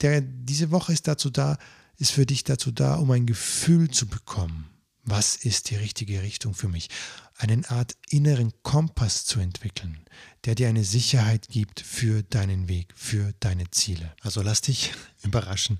Der, 0.00 0.22
diese 0.22 0.70
Woche 0.70 0.92
ist 0.92 1.06
dazu 1.06 1.28
da, 1.28 1.58
ist 1.98 2.12
für 2.12 2.26
dich 2.26 2.44
dazu 2.44 2.70
da, 2.70 2.94
um 2.94 3.10
ein 3.10 3.26
Gefühl 3.26 3.90
zu 3.90 4.06
bekommen. 4.06 4.70
Was 5.02 5.36
ist 5.36 5.70
die 5.70 5.76
richtige 5.76 6.22
Richtung 6.22 6.54
für 6.54 6.68
mich? 6.68 6.88
Eine 7.36 7.68
Art 7.70 7.94
inneren 8.08 8.52
Kompass 8.62 9.26
zu 9.26 9.38
entwickeln, 9.38 10.00
der 10.44 10.54
dir 10.54 10.68
eine 10.68 10.84
Sicherheit 10.84 11.48
gibt 11.48 11.80
für 11.80 12.22
deinen 12.22 12.68
Weg, 12.68 12.92
für 12.96 13.34
deine 13.38 13.70
Ziele. 13.70 14.14
Also 14.22 14.42
lass 14.42 14.62
dich 14.62 14.92
überraschen, 15.22 15.78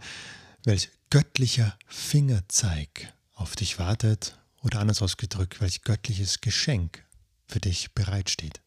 welch 0.65 0.91
göttlicher 1.09 1.77
Fingerzeig 1.87 3.13
auf 3.33 3.57
dich 3.57 3.79
wartet 3.79 4.39
oder 4.67 4.81
anders 4.81 5.01
ausgedrückt, 5.01 5.61
welch 5.61 5.83
göttliches 5.83 6.41
Geschenk 6.41 7.05
für 7.47 7.61
dich 7.61 7.95
bereitsteht. 7.95 8.61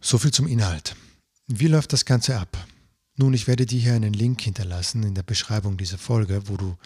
So 0.00 0.18
viel 0.18 0.32
zum 0.32 0.46
Inhalt. 0.46 0.94
Wie 1.46 1.66
läuft 1.66 1.94
das 1.94 2.04
Ganze 2.04 2.38
ab? 2.38 2.68
Nun, 3.16 3.32
ich 3.32 3.46
werde 3.46 3.64
dir 3.64 3.80
hier 3.80 3.94
einen 3.94 4.12
Link 4.12 4.42
hinterlassen 4.42 5.02
in 5.02 5.14
der 5.14 5.22
Beschreibung 5.22 5.78
dieser 5.78 5.98
Folge, 5.98 6.46
wo 6.48 6.58
du 6.58 6.76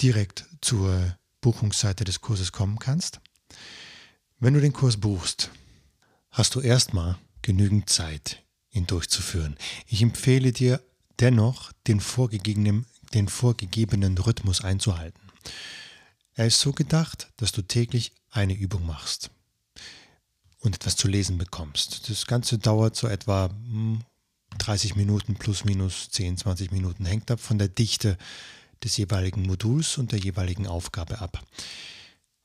direkt 0.00 0.46
zur 0.60 1.16
Buchungsseite 1.40 2.04
des 2.04 2.20
Kurses 2.20 2.52
kommen 2.52 2.78
kannst. 2.78 3.20
Wenn 4.38 4.54
du 4.54 4.60
den 4.60 4.72
Kurs 4.72 4.96
buchst, 4.96 5.50
hast 6.30 6.54
du 6.54 6.60
erstmal 6.60 7.18
genügend 7.42 7.90
Zeit, 7.90 8.41
ihn 8.72 8.86
durchzuführen. 8.86 9.56
Ich 9.86 10.02
empfehle 10.02 10.52
dir 10.52 10.82
dennoch, 11.20 11.72
den 11.86 12.00
vorgegebenen, 12.00 12.86
den 13.14 13.28
vorgegebenen 13.28 14.18
Rhythmus 14.18 14.62
einzuhalten. 14.62 15.20
Er 16.34 16.46
ist 16.46 16.60
so 16.60 16.72
gedacht, 16.72 17.30
dass 17.36 17.52
du 17.52 17.62
täglich 17.62 18.12
eine 18.30 18.54
Übung 18.54 18.86
machst 18.86 19.30
und 20.60 20.74
etwas 20.74 20.96
zu 20.96 21.08
lesen 21.08 21.38
bekommst. 21.38 22.08
Das 22.08 22.26
Ganze 22.26 22.58
dauert 22.58 22.96
so 22.96 23.06
etwa 23.06 23.50
30 24.58 24.92
hm, 24.92 24.98
Minuten 24.98 25.34
plus 25.34 25.64
minus 25.64 26.08
10, 26.10 26.38
20 26.38 26.72
Minuten. 26.72 27.04
Hängt 27.04 27.30
ab 27.30 27.40
von 27.40 27.58
der 27.58 27.68
Dichte 27.68 28.16
des 28.82 28.96
jeweiligen 28.96 29.42
Moduls 29.42 29.98
und 29.98 30.12
der 30.12 30.18
jeweiligen 30.18 30.66
Aufgabe 30.66 31.20
ab. 31.20 31.44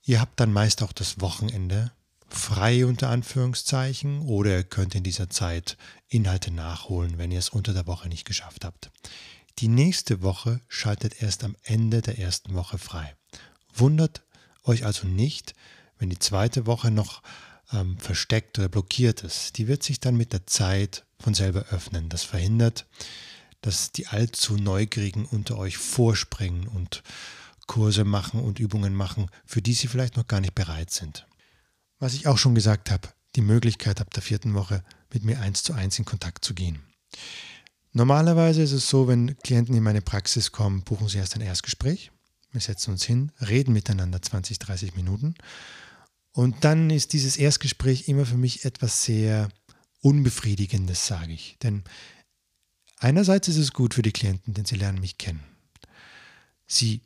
Ihr 0.03 0.19
habt 0.19 0.39
dann 0.39 0.53
meist 0.53 0.83
auch 0.83 0.93
das 0.93 1.21
Wochenende 1.21 1.91
frei 2.29 2.85
unter 2.85 3.09
Anführungszeichen 3.09 4.21
oder 4.21 4.57
ihr 4.57 4.63
könnt 4.63 4.95
in 4.95 5.03
dieser 5.03 5.29
Zeit 5.29 5.77
Inhalte 6.07 6.51
nachholen, 6.51 7.17
wenn 7.17 7.31
ihr 7.31 7.39
es 7.39 7.49
unter 7.49 7.73
der 7.73 7.87
Woche 7.87 8.09
nicht 8.09 8.25
geschafft 8.25 8.65
habt. 8.65 8.91
Die 9.59 9.67
nächste 9.67 10.21
Woche 10.21 10.61
schaltet 10.67 11.21
erst 11.21 11.43
am 11.43 11.55
Ende 11.63 12.01
der 12.01 12.19
ersten 12.19 12.53
Woche 12.53 12.77
frei. 12.77 13.15
Wundert 13.73 14.23
euch 14.63 14.85
also 14.85 15.07
nicht, 15.07 15.55
wenn 15.97 16.09
die 16.09 16.19
zweite 16.19 16.65
Woche 16.65 16.91
noch 16.91 17.21
ähm, 17.71 17.97
versteckt 17.97 18.59
oder 18.59 18.69
blockiert 18.69 19.23
ist, 19.23 19.57
die 19.57 19.67
wird 19.67 19.83
sich 19.83 19.99
dann 19.99 20.15
mit 20.15 20.33
der 20.33 20.45
Zeit 20.45 21.05
von 21.19 21.33
selber 21.33 21.65
öffnen. 21.71 22.09
Das 22.09 22.23
verhindert, 22.23 22.85
dass 23.61 23.91
die 23.91 24.07
allzu 24.07 24.55
Neugierigen 24.55 25.25
unter 25.25 25.57
euch 25.57 25.77
vorspringen 25.77 26.67
und 26.67 27.03
Kurse 27.65 28.05
machen 28.05 28.39
und 28.39 28.59
Übungen 28.59 28.93
machen, 28.93 29.29
für 29.45 29.61
die 29.61 29.73
sie 29.73 29.87
vielleicht 29.87 30.15
noch 30.17 30.27
gar 30.27 30.39
nicht 30.39 30.55
bereit 30.55 30.91
sind. 30.91 31.26
Was 31.99 32.13
ich 32.13 32.27
auch 32.27 32.37
schon 32.37 32.55
gesagt 32.55 32.91
habe, 32.91 33.09
die 33.35 33.41
Möglichkeit 33.41 34.01
ab 34.01 34.13
der 34.13 34.23
vierten 34.23 34.53
Woche 34.53 34.83
mit 35.11 35.23
mir 35.23 35.39
eins 35.39 35.63
zu 35.63 35.73
eins 35.73 35.97
in 35.97 36.05
Kontakt 36.05 36.43
zu 36.45 36.53
gehen. 36.53 36.79
Normalerweise 37.93 38.61
ist 38.61 38.73
es 38.73 38.89
so, 38.89 39.07
wenn 39.07 39.37
Klienten 39.39 39.75
in 39.75 39.83
meine 39.83 40.01
Praxis 40.01 40.51
kommen, 40.51 40.83
buchen 40.83 41.07
sie 41.07 41.17
erst 41.17 41.35
ein 41.35 41.41
Erstgespräch. 41.41 42.11
Wir 42.51 42.61
setzen 42.61 42.91
uns 42.91 43.03
hin, 43.03 43.31
reden 43.41 43.73
miteinander 43.73 44.21
20, 44.21 44.59
30 44.59 44.95
Minuten 44.95 45.35
und 46.37 46.63
dann 46.63 46.91
ist 46.91 47.13
dieses 47.13 47.35
Erstgespräch 47.37 48.07
immer 48.07 48.23
für 48.23 48.37
mich 48.37 48.63
etwas 48.63 49.03
sehr 49.03 49.49
Unbefriedigendes, 50.01 51.07
sage 51.07 51.33
ich. 51.33 51.57
Denn 51.63 51.83
einerseits 52.97 53.47
ist 53.47 53.57
es 53.57 53.73
gut 53.73 53.95
für 53.95 54.03
die 54.03 54.11
Klienten, 54.11 54.53
denn 54.53 54.65
sie 54.65 54.75
lernen 54.75 55.01
mich 55.01 55.17
kennen. 55.17 55.43
Sie, 56.67 57.01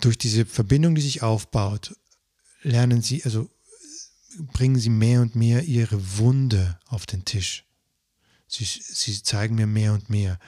durch 0.00 0.18
diese 0.18 0.44
Verbindung, 0.44 0.96
die 0.96 1.00
sich 1.00 1.22
aufbaut, 1.22 1.96
lernen 2.62 3.02
sie, 3.02 3.24
also 3.24 3.48
bringen 4.38 4.78
sie 4.78 4.90
mehr 4.90 5.20
und 5.20 5.34
mehr 5.34 5.64
ihre 5.64 6.18
Wunde 6.18 6.78
auf 6.86 7.06
den 7.06 7.24
Tisch. 7.24 7.64
Sie, 8.46 8.64
sie 8.64 9.22
zeigen 9.22 9.54
mir 9.54 9.66
mehr 9.66 9.92
und 9.92 10.10
mehr, 10.10 10.38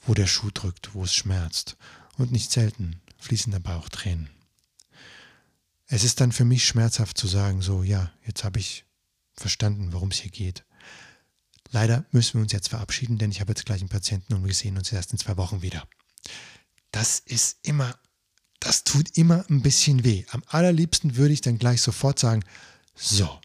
wo 0.00 0.14
der 0.14 0.26
Schuh 0.26 0.50
drückt, 0.52 0.94
wo 0.94 1.04
es 1.04 1.14
schmerzt. 1.14 1.76
Und 2.16 2.32
nicht 2.32 2.50
selten 2.50 3.00
fließen 3.18 3.52
dabei 3.52 3.74
auch 3.74 3.88
Tränen. 3.88 4.30
Es 5.88 6.04
ist 6.04 6.20
dann 6.20 6.32
für 6.32 6.44
mich 6.44 6.66
schmerzhaft 6.66 7.18
zu 7.18 7.26
sagen, 7.26 7.62
so, 7.62 7.82
ja, 7.82 8.10
jetzt 8.24 8.44
habe 8.44 8.58
ich 8.58 8.84
verstanden, 9.34 9.92
worum 9.92 10.10
es 10.10 10.18
hier 10.18 10.30
geht. 10.30 10.64
Leider 11.70 12.04
müssen 12.10 12.34
wir 12.34 12.42
uns 12.42 12.52
jetzt 12.52 12.68
verabschieden, 12.68 13.18
denn 13.18 13.30
ich 13.30 13.40
habe 13.40 13.50
jetzt 13.50 13.66
gleich 13.66 13.80
einen 13.80 13.88
Patienten 13.88 14.34
und 14.34 14.46
wir 14.46 14.54
sehen 14.54 14.78
uns 14.78 14.92
erst 14.92 15.12
in 15.12 15.18
zwei 15.18 15.36
Wochen 15.36 15.62
wieder. 15.62 15.86
Das 16.90 17.18
ist 17.18 17.58
immer, 17.62 17.98
das 18.60 18.84
tut 18.84 19.16
immer 19.16 19.44
ein 19.50 19.62
bisschen 19.62 20.04
weh. 20.04 20.24
Am 20.30 20.42
allerliebsten 20.46 21.16
würde 21.16 21.34
ich 21.34 21.40
dann 21.40 21.58
gleich 21.58 21.82
sofort 21.82 22.18
sagen, 22.18 22.44
so, 22.96 23.38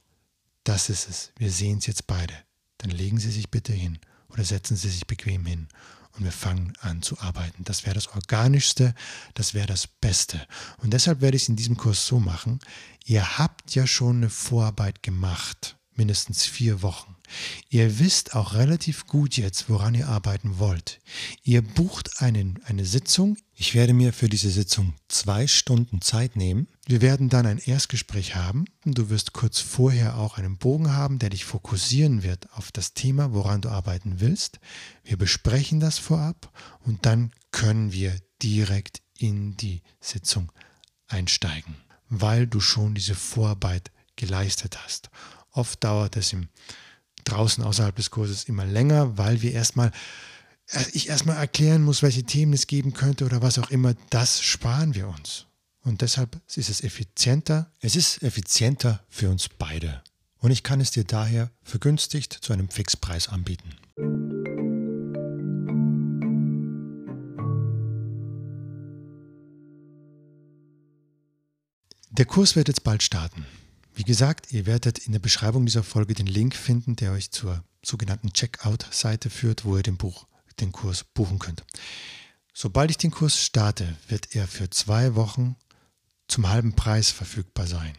das 0.64 0.90
ist 0.90 1.10
es, 1.10 1.32
wir 1.38 1.52
sehen 1.52 1.80
es 1.80 1.86
jetzt 1.86 2.08
beide. 2.08 2.34
Dann 2.78 2.90
legen 2.90 3.20
Sie 3.20 3.32
sich 3.32 3.52
bitte 3.52 3.74
hin 3.74 4.00
oder 4.30 4.44
setzen 4.44 4.76
Sie 4.76 4.90
sich 4.90 5.06
bequem 5.06 5.46
hin 5.46 5.68
und 6.14 6.24
wir 6.24 6.32
fangen 6.32 6.74
an 6.82 7.02
zu 7.02 7.20
arbeiten. 7.20 7.64
Das 7.64 7.86
wäre 7.86 7.96
das 7.96 8.08
Organischste, 8.08 8.96
das 9.34 9.54
wäre 9.54 9.68
das 9.68 9.88
Beste. 9.88 10.46
Und 10.78 10.92
deshalb 10.92 11.22
werde 11.22 11.38
ich 11.38 11.44
es 11.44 11.50
in 11.50 11.56
diesem 11.56 11.78
Kurs 11.78 12.06
so 12.06 12.20
machen, 12.20 12.60
ihr 13.06 13.38
habt 13.38 13.76
ja 13.76 13.86
schon 13.88 14.18
eine 14.18 14.30
Vorarbeit 14.30 15.04
gemacht, 15.04 15.78
mindestens 15.94 16.46
vier 16.46 16.82
Wochen. 16.82 17.16
Ihr 17.70 18.00
wisst 18.00 18.36
auch 18.36 18.54
relativ 18.54 19.08
gut 19.08 19.38
jetzt, 19.38 19.70
woran 19.70 19.96
ihr 19.96 20.08
arbeiten 20.08 20.60
wollt. 20.60 21.00
Ihr 21.44 21.62
bucht 21.62 22.22
einen, 22.22 22.60
eine 22.66 22.86
Sitzung. 22.86 23.38
Ich 23.54 23.76
werde 23.76 23.94
mir 23.94 24.14
für 24.14 24.30
diese 24.30 24.50
Sitzung 24.50 24.94
zwei 25.08 25.48
Stunden 25.48 26.02
Zeit 26.02 26.36
nehmen. 26.36 26.68
Wir 26.86 27.02
werden 27.02 27.30
dann 27.30 27.46
ein 27.46 27.60
Erstgespräch 27.60 28.36
haben. 28.36 28.66
Du 28.86 29.10
wirst 29.10 29.34
kurz 29.34 29.60
vorher 29.60 30.18
auch 30.18 30.38
einen 30.38 30.58
Bogen 30.58 30.94
haben, 30.94 31.20
der 31.20 31.30
dich 31.30 31.46
fokussieren 31.46 32.24
wird 32.24 32.52
auf 32.54 32.72
das 32.72 32.94
Thema, 32.94 33.34
woran 33.34 33.62
du 33.62 33.70
arbeiten 33.70 34.20
willst. 34.20 34.60
Wir 35.04 35.18
besprechen 35.18 35.80
das 35.80 35.98
vorab 36.00 36.52
und 36.86 37.06
dann 37.06 37.32
können 37.52 37.92
wir 37.92 38.18
direkt 38.42 39.02
in 39.18 39.56
die 39.58 39.84
Sitzung 40.00 40.52
einsteigen, 41.08 41.76
weil 42.10 42.48
du 42.48 42.60
schon 42.60 42.96
diese 42.96 43.16
Vorarbeit 43.16 43.92
geleistet 44.16 44.78
hast. 44.84 45.10
Oft 45.52 45.84
dauert 45.84 46.18
es 46.18 46.34
im 46.34 46.50
draußen 47.24 47.64
außerhalb 47.64 47.96
des 47.96 48.12
Kurses 48.12 48.46
immer 48.46 48.66
länger, 48.66 49.18
weil 49.18 49.42
wir 49.42 49.54
erstmal 49.54 49.92
äh, 50.72 50.84
ich 50.94 51.10
erstmal 51.10 51.38
erklären 51.38 51.84
muss, 51.84 52.02
welche 52.02 52.24
Themen 52.24 52.54
es 52.54 52.68
geben 52.68 52.94
könnte 52.94 53.26
oder 53.26 53.42
was 53.42 53.60
auch 53.60 53.70
immer, 53.70 53.94
das 54.10 54.42
sparen 54.42 54.96
wir 54.96 55.08
uns. 55.08 55.46
Und 55.84 56.02
deshalb 56.02 56.40
ist 56.56 56.70
es 56.70 56.84
effizienter. 56.84 57.72
Es 57.80 57.96
ist 57.96 58.22
effizienter 58.22 59.04
für 59.10 59.30
uns 59.30 59.50
beide. 59.50 60.04
Und 60.38 60.52
ich 60.52 60.64
kann 60.64 60.80
es 60.80 60.92
dir 60.92 61.04
daher 61.04 61.52
vergünstigt 61.64 62.34
zu 62.34 62.54
einem 62.54 62.70
Fixpreis 62.70 63.30
anbieten. 63.30 63.76
Der 72.12 72.26
Kurs 72.26 72.56
wird 72.56 72.68
jetzt 72.68 72.84
bald 72.84 73.02
starten. 73.02 73.46
Wie 74.02 74.06
gesagt, 74.06 74.52
ihr 74.52 74.66
werdet 74.66 74.98
in 74.98 75.12
der 75.12 75.20
Beschreibung 75.20 75.64
dieser 75.68 75.84
Folge 75.84 76.16
den 76.16 76.26
Link 76.26 76.56
finden, 76.56 76.96
der 76.96 77.12
euch 77.12 77.30
zur 77.30 77.64
sogenannten 77.86 78.34
Checkout-Seite 78.34 79.30
führt, 79.30 79.64
wo 79.64 79.78
ihr 79.78 79.84
den, 79.84 79.98
Buch, 79.98 80.26
den 80.60 80.72
Kurs 80.72 81.04
buchen 81.04 81.38
könnt. 81.38 81.64
Sobald 82.52 82.90
ich 82.90 82.98
den 82.98 83.12
Kurs 83.12 83.38
starte, 83.38 83.96
wird 84.08 84.36
er 84.36 84.48
für 84.48 84.72
zwei 84.72 85.14
Wochen 85.14 85.56
zum 86.28 86.50
halben 86.50 86.74
Preis 86.74 87.12
verfügbar 87.12 87.68
sein. 87.68 87.96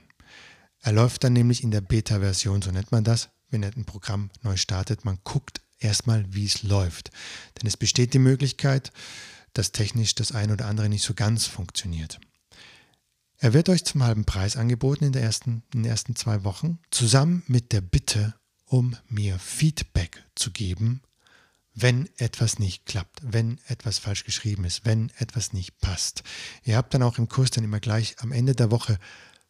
Er 0.81 0.91
läuft 0.91 1.23
dann 1.23 1.35
nämlich 1.35 1.63
in 1.63 1.71
der 1.71 1.83
Beta-Version, 1.83 2.63
so 2.63 2.73
nennt 2.73 2.91
man 2.91 3.05
das, 3.05 3.29
wenn 3.51 3.63
ein 3.63 3.85
Programm 3.85 4.31
neu 4.43 4.57
startet. 4.57 5.05
Man 5.05 5.21
guckt 5.23 5.61
erstmal, 5.79 6.25
wie 6.35 6.47
es 6.47 6.65
läuft. 6.65 7.13
Denn 7.61 7.69
es 7.69 7.77
besteht 7.77 8.13
die 8.13 8.19
Möglichkeit, 8.19 8.91
dass 9.53 9.71
technisch 9.71 10.17
das 10.17 10.33
eine 10.33 10.55
oder 10.55 10.67
andere 10.67 10.89
nicht 10.89 11.05
so 11.05 11.15
ganz 11.15 11.47
funktioniert. 11.47 12.19
Er 13.43 13.53
wird 13.55 13.69
euch 13.69 13.85
zum 13.85 14.05
halben 14.05 14.25
Preis 14.25 14.57
angeboten 14.57 15.03
in, 15.03 15.15
ersten, 15.15 15.65
in 15.75 15.83
den 15.83 15.91
ersten 15.91 16.15
zwei 16.15 16.45
Wochen, 16.45 16.79
zusammen 16.93 17.43
mit 17.49 17.73
der 17.73 17.81
Bitte, 17.81 18.37
um 18.67 18.95
mir 19.09 19.37
Feedback 19.41 20.23
zu 20.37 20.53
geben, 20.53 21.03
wenn 21.75 22.09
etwas 22.19 22.61
nicht 22.61 22.87
klappt, 22.87 23.21
wenn 23.25 23.59
etwas 23.67 23.99
falsch 23.99 24.23
geschrieben 24.23 24.65
ist, 24.65 24.85
wenn 24.85 25.11
etwas 25.19 25.53
nicht 25.53 25.81
passt. 25.81 26.23
Ihr 26.63 26.77
habt 26.77 26.95
dann 26.95 27.03
auch 27.03 27.19
im 27.19 27.29
Kurs 27.29 27.51
dann 27.51 27.65
immer 27.65 27.81
gleich 27.81 28.15
am 28.21 28.31
Ende 28.31 28.55
der 28.55 28.71
Woche 28.71 28.97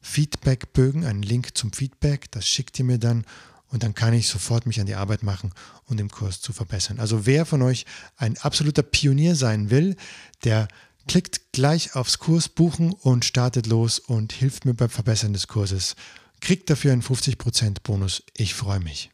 Feedbackbögen, 0.01 1.05
einen 1.05 1.23
Link 1.23 1.55
zum 1.55 1.71
Feedback, 1.75 2.31
das 2.31 2.49
schickt 2.49 2.79
ihr 2.79 2.87
mir 2.87 2.99
dann 2.99 3.27
und 3.67 3.83
dann 3.83 3.93
kann 3.93 4.15
ich 4.15 4.27
sofort 4.27 4.65
mich 4.65 4.81
an 4.81 4.87
die 4.87 4.95
Arbeit 4.95 5.23
machen 5.23 5.53
und 5.85 5.91
um 5.91 5.97
den 5.99 6.09
Kurs 6.09 6.41
zu 6.41 6.55
verbessern. 6.55 6.99
Also 6.99 7.27
wer 7.27 7.45
von 7.45 7.61
euch 7.61 7.85
ein 8.17 8.39
absoluter 8.39 8.85
Pionier 8.85 9.37
sein 9.37 9.69
will, 9.69 9.97
der 10.45 10.69
klickt 11.07 11.53
gleich 11.53 11.95
aufs 11.95 12.19
Kurs 12.19 12.49
buchen 12.49 12.93
und 12.93 13.25
startet 13.25 13.67
los 13.67 13.99
und 13.99 14.33
hilft 14.33 14.65
mir 14.65 14.75
beim 14.75 14.91
Verbessern 14.91 15.33
des 15.33 15.49
Kurses 15.49 15.97
Kriegt 16.43 16.69
dafür 16.69 16.93
einen 16.93 17.03
50% 17.03 17.83
Bonus. 17.85 18.25
Ich 18.37 18.55
freue 18.55 18.81
mich. 18.81 19.11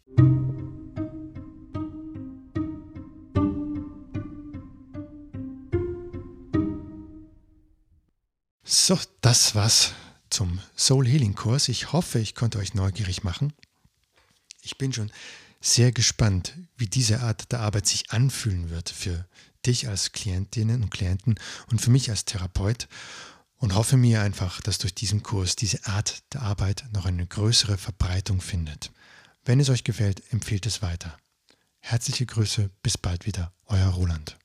So, 8.64 8.98
das 9.20 9.54
war's 9.54 9.92
zum 10.30 10.58
Soul 10.74 11.06
Healing 11.06 11.34
Kurs. 11.34 11.68
Ich 11.68 11.92
hoffe, 11.92 12.18
ich 12.18 12.34
konnte 12.34 12.58
euch 12.58 12.72
neugierig 12.72 13.24
machen. 13.24 13.52
Ich 14.62 14.78
bin 14.78 14.94
schon 14.94 15.12
sehr 15.60 15.92
gespannt, 15.92 16.54
wie 16.76 16.86
diese 16.86 17.20
Art 17.20 17.52
der 17.52 17.60
Arbeit 17.60 17.86
sich 17.86 18.10
anfühlen 18.10 18.70
wird 18.70 18.90
für 18.90 19.26
dich 19.66 19.88
als 19.88 20.12
Klientinnen 20.12 20.82
und 20.82 20.90
Klienten 20.90 21.38
und 21.70 21.80
für 21.80 21.90
mich 21.90 22.10
als 22.10 22.24
Therapeut 22.24 22.88
und 23.56 23.74
hoffe 23.74 23.96
mir 23.96 24.22
einfach, 24.22 24.60
dass 24.60 24.78
durch 24.78 24.94
diesen 24.94 25.22
Kurs 25.22 25.56
diese 25.56 25.84
Art 25.86 26.22
der 26.32 26.42
Arbeit 26.42 26.84
noch 26.92 27.06
eine 27.06 27.26
größere 27.26 27.76
Verbreitung 27.76 28.40
findet. 28.40 28.92
Wenn 29.44 29.60
es 29.60 29.68
euch 29.68 29.84
gefällt, 29.84 30.22
empfehlt 30.32 30.66
es 30.66 30.82
weiter. 30.82 31.16
Herzliche 31.80 32.26
Grüße, 32.26 32.70
bis 32.82 32.98
bald 32.98 33.26
wieder, 33.26 33.52
euer 33.66 33.88
Roland. 33.88 34.36